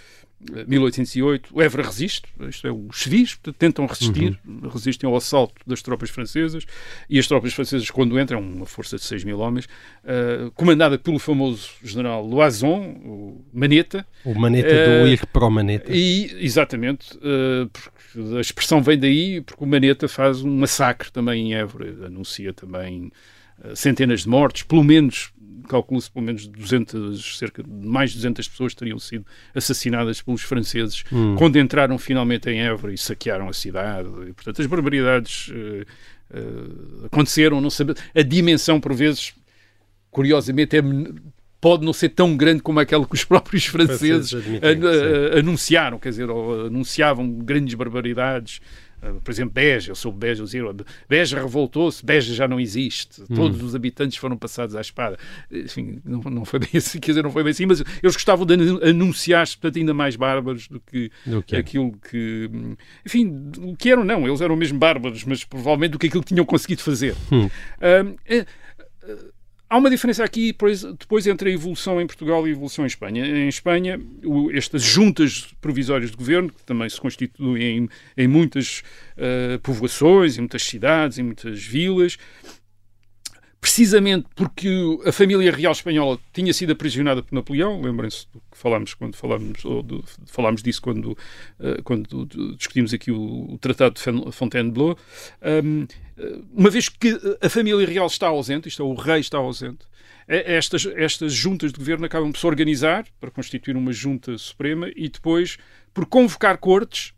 [0.66, 4.68] 1808, o Évora resiste, isto é, os civis tentam resistir, uhum.
[4.68, 6.64] resistem ao assalto das tropas francesas,
[7.08, 11.18] e as tropas francesas, quando entram, uma força de 6 mil homens, uh, comandada pelo
[11.18, 14.06] famoso general Loison, o Maneta.
[14.24, 15.92] O Maneta uh, do ir para o Maneta.
[15.92, 21.54] E, exatamente, uh, a expressão vem daí, porque o Maneta faz um massacre também em
[21.54, 23.12] Évora, anuncia também
[23.74, 25.32] centenas de mortes, pelo menos
[25.68, 31.04] calcula-se pelo menos 200, cerca de mais de 200 pessoas teriam sido assassinadas pelos franceses
[31.12, 31.34] hum.
[31.36, 34.08] quando entraram finalmente em Évora e saquearam a cidade.
[34.28, 35.86] E, portanto, as barbaridades uh,
[36.38, 39.32] uh, aconteceram, não sabe, a dimensão por vezes,
[40.10, 40.82] curiosamente, é
[41.60, 44.70] pode não ser tão grande como aquela que os próprios franceses admitem,
[45.38, 48.60] anunciaram, quer dizer, anunciavam grandes barbaridades
[49.22, 50.76] por exemplo, Beja, eu sou Beja, eu
[51.08, 53.34] Beja revoltou-se, Beja já não existe, hum.
[53.34, 55.18] todos os habitantes foram passados à espada.
[55.50, 58.44] Enfim, não, não foi bem assim, quer dizer, não foi bem assim, mas eles gostavam
[58.44, 58.54] de
[58.88, 62.50] anunciar-se, portanto, ainda mais bárbaros do que do que aquilo que.
[63.06, 66.28] Enfim, o que eram, não, eles eram mesmo bárbaros, mas provavelmente do que aquilo que
[66.28, 67.14] tinham conseguido fazer.
[67.32, 67.48] Hum.
[67.80, 68.46] é,
[69.70, 70.52] Há uma diferença aqui
[70.98, 73.24] depois entre a evolução em Portugal e a evolução em Espanha.
[73.24, 74.00] Em Espanha,
[74.52, 78.82] estas juntas provisórias de governo, que também se constituem em, em muitas
[79.16, 82.18] uh, povoações, em muitas cidades, em muitas vilas,
[83.60, 84.68] precisamente porque
[85.04, 89.64] a família real espanhola tinha sido aprisionada por Napoleão, lembrem-se do que falámos quando falámos,
[89.64, 94.96] ou do, falámos disso quando, uh, quando discutimos aqui o, o Tratado de Fontainebleau,
[95.62, 95.86] um,
[96.54, 99.84] uma vez que a família real está ausente, isto é, o rei está ausente,
[100.26, 104.88] é, estas, estas juntas de governo acabam por se organizar para constituir uma junta suprema
[104.96, 105.58] e depois
[105.92, 107.12] por convocar cortes,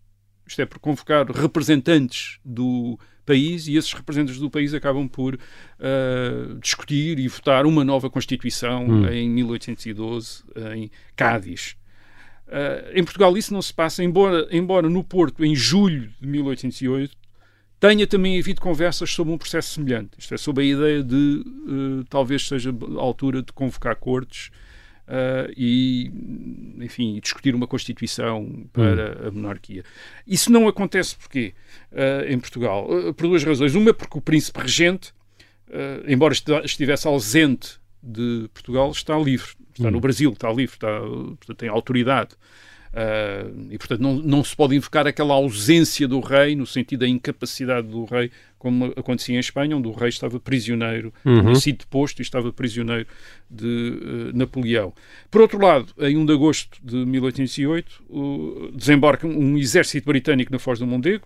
[0.47, 6.59] isto é, por convocar representantes do país e esses representantes do país acabam por uh,
[6.61, 9.09] discutir e votar uma nova Constituição hum.
[9.09, 10.45] em 1812
[10.75, 11.77] em Cádiz.
[12.49, 17.17] Uh, em Portugal isso não se passa, embora, embora no Porto, em julho de 1808,
[17.81, 20.11] tenha também havido conversas sobre um processo semelhante.
[20.19, 24.51] Isto é, sobre a ideia de uh, talvez seja a altura de convocar cortes
[25.13, 26.11] uh, e,
[26.81, 29.29] enfim, discutir uma Constituição para hum.
[29.29, 29.85] a monarquia.
[30.27, 31.53] Isso não acontece porquê
[31.93, 32.89] uh, em Portugal?
[32.91, 33.75] Uh, por duas razões.
[33.75, 35.13] Uma, porque o príncipe regente,
[36.07, 36.35] embora
[36.65, 39.51] estivesse ausente de Portugal, está livre.
[39.73, 39.93] Está hum.
[39.93, 42.31] no Brasil, está livre, está, portanto, tem autoridade.
[42.93, 47.09] Uh, e, portanto, não, não se pode invocar aquela ausência do rei, no sentido da
[47.09, 51.41] incapacidade do rei, como acontecia em Espanha, onde o rei estava prisioneiro, uhum.
[51.41, 53.07] tinha sido deposto e estava prisioneiro
[53.51, 54.93] de uh, Napoleão.
[55.31, 60.59] Por outro lado, em 1 de agosto de 1808, uh, desembarca um exército britânico na
[60.59, 61.25] Foz do Mondego,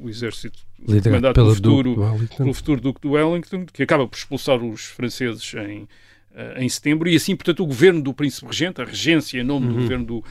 [0.00, 0.60] o exército
[1.02, 1.96] comandado pelo futuro,
[2.36, 5.86] pelo futuro Duque de Wellington, que acaba por expulsar os franceses em,
[6.34, 9.66] eh, em setembro, e assim, portanto, o governo do Príncipe Regente, a regência em nome
[9.66, 9.72] uhum.
[9.72, 10.24] do governo do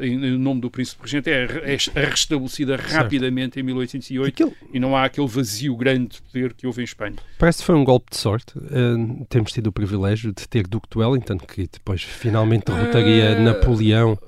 [0.00, 1.46] em nome do Príncipe Regente, é,
[1.94, 4.52] é restabelecida rapidamente em 1808 Aquilo...
[4.72, 7.16] e não há aquele vazio grande de poder que houve em Espanha.
[7.38, 8.56] Parece que foi um golpe de sorte.
[8.58, 13.42] Uh, temos tido o privilégio de ter Duque de Wellington, que depois finalmente derrotaria uh...
[13.42, 14.18] Napoleão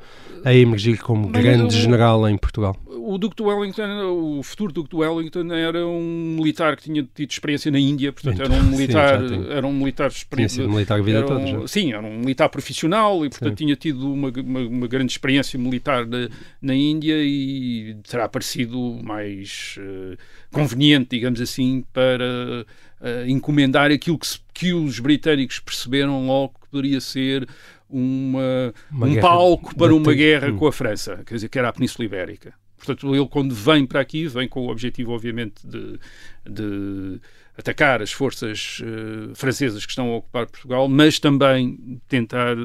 [0.45, 2.77] a emergir como grande general em Portugal
[3.07, 7.31] o Duque de Wellington, o futuro Duque de Wellington era um militar que tinha tido
[7.31, 11.19] experiência na Índia, portanto era um militar, sim, era um militar experiente, militar a vida
[11.19, 11.47] era um, toda.
[11.47, 11.69] Já.
[11.69, 13.65] Sim, era um militar profissional e portanto sim.
[13.65, 16.29] tinha tido uma, uma, uma, grande experiência militar na,
[16.61, 20.17] na Índia e terá parecido mais uh,
[20.51, 22.67] conveniente, digamos assim, para
[23.01, 27.49] uh, encomendar aquilo que, se, que os britânicos perceberam logo que poderia ser
[27.89, 30.57] uma, uma um palco para uma guerra hum.
[30.57, 32.53] com a França, quer dizer, que era a Península Ibérica.
[32.87, 35.99] Portanto, ele quando vem para aqui, vem com o objetivo, obviamente, de,
[36.49, 37.21] de
[37.59, 42.57] atacar as forças uh, francesas que estão a ocupar Portugal, mas também tentar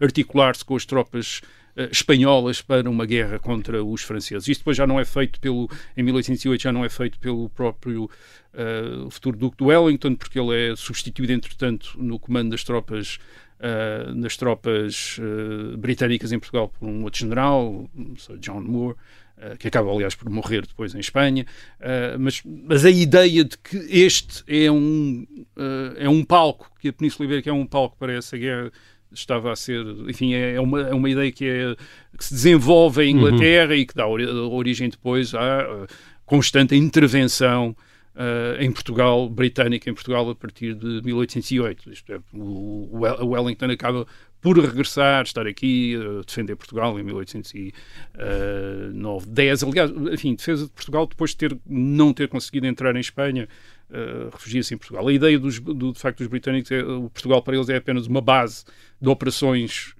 [0.00, 1.40] articular-se com as tropas
[1.76, 4.48] uh, espanholas para uma guerra contra os franceses.
[4.48, 8.04] Isto depois já não é feito pelo, em 1808 já não é feito pelo próprio
[8.04, 13.18] uh, futuro Duque de Wellington, porque ele é substituído, entretanto, no comando das tropas
[13.62, 17.90] Uh, nas tropas uh, britânicas em Portugal por um outro general,
[18.38, 21.46] John Moore, eh, que acaba, aliás, por morrer depois em Espanha,
[21.80, 25.26] uh, mas, mas a ideia de que este é um,
[25.56, 28.70] uh, é um palco, que a Península Ibérica é um palco para essa guerra,
[29.12, 31.74] estava a ser, enfim, é, é uma, é uma ideia que, é,
[32.16, 33.78] que se desenvolve em Inglaterra uhum.
[33.78, 35.86] e que dá origem depois à
[36.24, 37.74] constante intervenção
[38.12, 41.92] Uh, em Portugal, britânica em Portugal, a partir de 1808.
[41.92, 44.04] Isto é, o, o Wellington acaba
[44.40, 49.62] por regressar, estar aqui, uh, defender Portugal em 1809, 10.
[49.62, 53.48] Aliás, enfim, defesa de Portugal depois de ter, não ter conseguido entrar em Espanha,
[53.90, 55.06] uh, refugia-se em Portugal.
[55.06, 58.08] A ideia dos, do, de facto dos britânicos é o Portugal para eles é apenas
[58.08, 58.64] uma base
[59.00, 59.94] de operações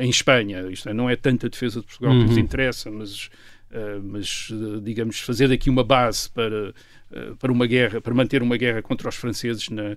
[0.00, 0.62] em Espanha.
[0.70, 3.28] Isto é, não é tanta defesa de Portugal que nos interessa, mas,
[4.02, 4.48] mas
[4.82, 6.74] digamos, fazer daqui uma base para,
[7.38, 9.96] para uma guerra, para manter uma guerra contra os franceses na,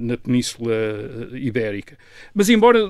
[0.00, 0.74] na Península
[1.32, 1.96] Ibérica.
[2.34, 2.80] Mas, embora,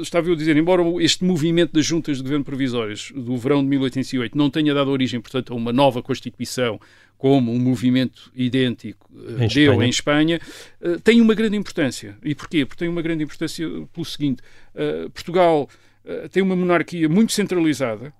[0.00, 3.68] estava eu a dizer, embora este movimento das juntas de governo provisórias do verão de
[3.68, 6.80] 1808 não tenha dado origem, portanto, a uma nova Constituição
[7.18, 9.86] como um movimento idêntico em deu Espanha.
[9.86, 10.40] em Espanha,
[11.02, 12.16] tem uma grande importância.
[12.22, 12.64] E porquê?
[12.64, 14.40] Porque tem uma grande importância pelo seguinte:
[15.12, 15.68] Portugal
[16.30, 18.14] tem uma monarquia muito centralizada.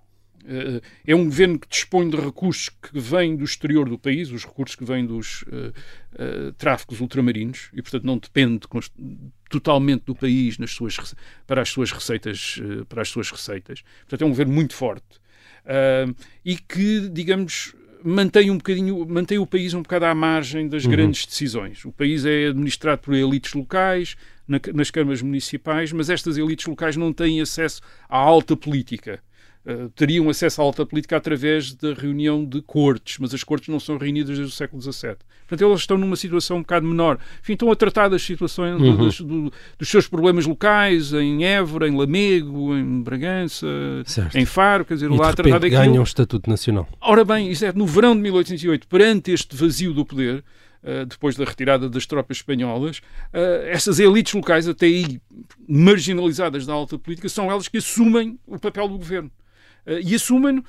[1.07, 4.77] É um governo que dispõe de recursos que vêm do exterior do país, os recursos
[4.77, 5.45] que vêm dos
[6.57, 8.61] tráficos ultramarinos, e portanto não depende
[9.51, 11.15] totalmente do país nas suas,
[11.47, 13.83] para, as suas receitas, para as suas receitas.
[14.01, 15.21] Portanto, é um governo muito forte.
[16.45, 20.91] e que, digamos, mantém um bocadinho, mantém o país um bocado à margem das uhum.
[20.91, 21.85] grandes decisões.
[21.85, 24.17] O país é administrado por elites locais,
[24.47, 29.23] na, nas câmaras municipais, mas estas elites locais não têm acesso à alta política.
[29.69, 33.79] Uh, teriam acesso à alta política através da reunião de cortes, mas as cortes não
[33.79, 35.17] são reunidas desde o século XVII.
[35.47, 37.19] Portanto, eles estão numa situação um bocado menor.
[37.43, 38.97] Enfim, estão a tratar das situações, uhum.
[38.97, 43.67] dos, do, dos seus problemas locais em Évora, em Lamego, em Bragança,
[44.07, 44.39] certo.
[44.39, 45.83] em Faro, quer dizer, e lá de tratar daquilo.
[45.83, 46.89] ganham um estatuto nacional.
[46.99, 50.43] Ora bem, isso é no verão de 1808, perante este vazio do poder,
[50.81, 55.21] Uh, depois da retirada das tropas espanholas, uh, essas elites locais, até aí
[55.69, 59.29] marginalizadas da alta política, são elas que assumem o papel do governo.
[59.89, 60.63] Uh, e assumem-no,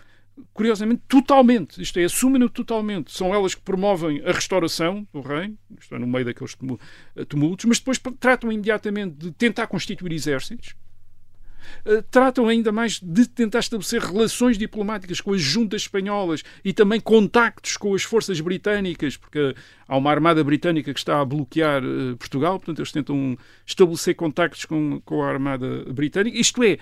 [0.53, 1.81] curiosamente, totalmente.
[1.81, 3.11] Isto é, assumem-no totalmente.
[3.11, 6.55] São elas que promovem a restauração do reino, isto é, no meio daqueles
[7.27, 10.73] tumultos, mas depois tratam imediatamente de tentar constituir exércitos,
[11.85, 16.99] Uh, tratam ainda mais de tentar estabelecer relações diplomáticas com as juntas espanholas e também
[16.99, 19.55] contactos com as forças britânicas, porque
[19.87, 24.65] há uma armada britânica que está a bloquear uh, Portugal, portanto eles tentam estabelecer contactos
[24.65, 26.37] com, com a armada britânica.
[26.37, 26.77] Isto é,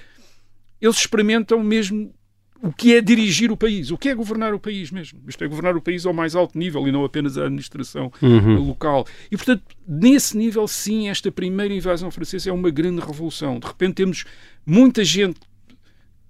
[0.82, 2.14] eles experimentam mesmo
[2.62, 5.20] o que é dirigir o país, o que é governar o país mesmo.
[5.28, 8.60] Isto é governar o país ao mais alto nível e não apenas a administração uhum.
[8.66, 9.06] local.
[9.32, 13.60] E, portanto, nesse nível, sim, esta primeira invasão francesa é uma grande revolução.
[13.60, 14.26] De repente temos
[14.66, 15.40] muita gente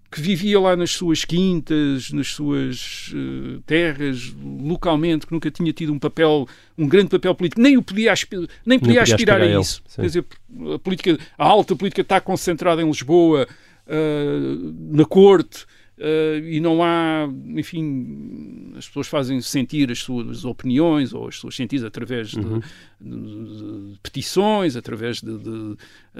[0.09, 5.91] que vivia lá nas suas quintas, nas suas uh, terras, localmente, que nunca tinha tido
[5.91, 6.47] um papel,
[6.77, 9.83] um grande papel político, nem o podia, podia, nem podia aspirar, aspirar, a isso.
[9.93, 10.25] Quer dizer,
[10.73, 13.47] a, política, a alta política está concentrada em Lisboa,
[13.85, 15.65] uh, na corte,
[15.97, 21.55] Uh, e não há, enfim, as pessoas fazem sentir as suas opiniões ou as suas
[21.55, 22.59] sentidos através de, uhum.
[23.01, 25.75] de, de, petições, através de, de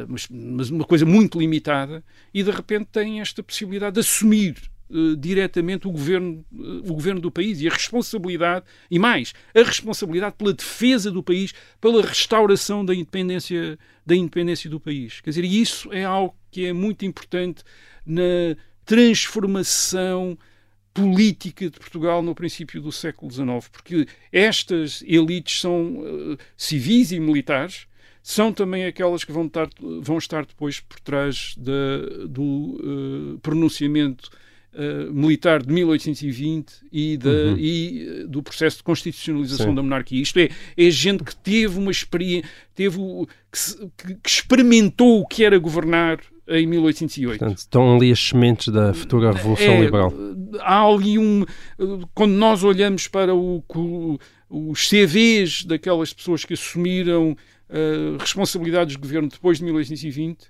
[0.08, 2.04] mas, mas, uma coisa muito limitada,
[2.34, 4.56] e de repente têm esta possibilidade de assumir
[4.90, 9.62] uh, diretamente o governo, uh, o governo do país e a responsabilidade, e mais, a
[9.62, 15.22] responsabilidade pela defesa do país, pela restauração da independência, da independência do país.
[15.22, 17.64] Quer dizer, isso é algo que é muito importante
[18.04, 18.58] na
[18.88, 20.38] transformação
[20.94, 27.20] política de Portugal no princípio do século XIX, porque estas elites são uh, civis e
[27.20, 27.86] militares,
[28.24, 29.70] são também aquelas que vão estar,
[30.02, 32.42] vão estar depois por trás da, do
[33.36, 34.30] uh, pronunciamento
[34.74, 37.58] uh, militar de 1820 e, da, Uhum.
[37.60, 39.76] e do processo de constitucionalização Sim.
[39.76, 40.22] da monarquia.
[40.22, 42.98] Isto é, é gente que teve uma experiência, teve
[43.52, 47.40] que- que experimentou o que era governar em 1808.
[47.40, 50.14] Portanto, estão ali as sementes da futura Revolução É, Liberal.
[50.62, 51.46] Há ali um.
[52.14, 53.64] Quando nós olhamos para o,
[54.50, 57.36] os CVs daquelas pessoas que assumiram
[57.70, 60.46] eh, responsabilidades de governo depois de 1820,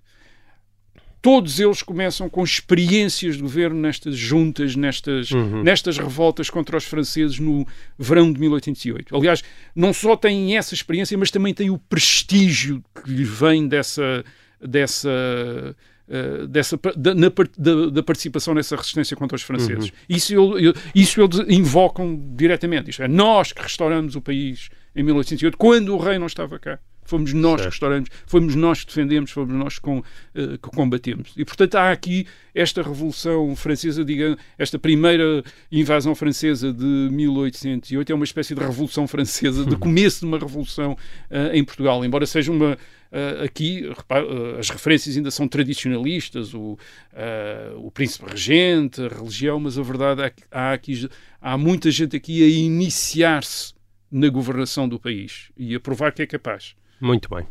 [1.21, 5.63] todos eles começam com experiências de governo nestas juntas, nestas, Uhum.
[5.63, 7.65] nestas revoltas contra os franceses no
[7.97, 9.15] verão de 1808.
[9.15, 9.43] Aliás,
[9.75, 14.23] não só têm essa experiência, mas também têm o prestígio que lhe vem dessa.
[14.61, 15.75] Dessa
[16.09, 19.91] eh, dessa, da, na da- da participação nessa resistência contra os franceses.
[20.07, 22.89] Isso, eu- eu- isso eles invocam diretamente.
[22.91, 26.79] Isto é, nós que restauramos o país em 1808, quando o rei não estava cá.
[27.03, 27.71] Fomos nós que Certo.
[27.71, 30.03] restauramos, fomos nós que defendemos, fomos nós que, com,
[30.35, 31.31] eh, que combatemos.
[31.37, 35.41] E, portanto, há aqui esta Revolução Francesa, digamos, esta primeira
[35.71, 40.97] invasão francesa de 1808, é uma espécie de Revolução Francesa, de começo de uma revolução
[41.29, 42.77] eh, em Portugal, embora seja uma.
[43.11, 46.77] Eh, aqui, repare, eh, as referências ainda são tradicionalistas, o,
[47.13, 51.09] eh, o príncipe regente, a religião, mas a verdade é que há, aqui,
[51.41, 53.73] há muita gente aqui a iniciar-se
[54.11, 56.75] na governação do país e a provar que é capaz.
[56.99, 57.45] Muito bem.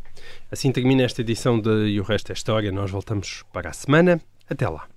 [0.51, 2.71] Assim termina esta edição de E o Resto é História.
[2.71, 4.19] Nós voltamos para a semana.
[4.49, 4.87] Até lá.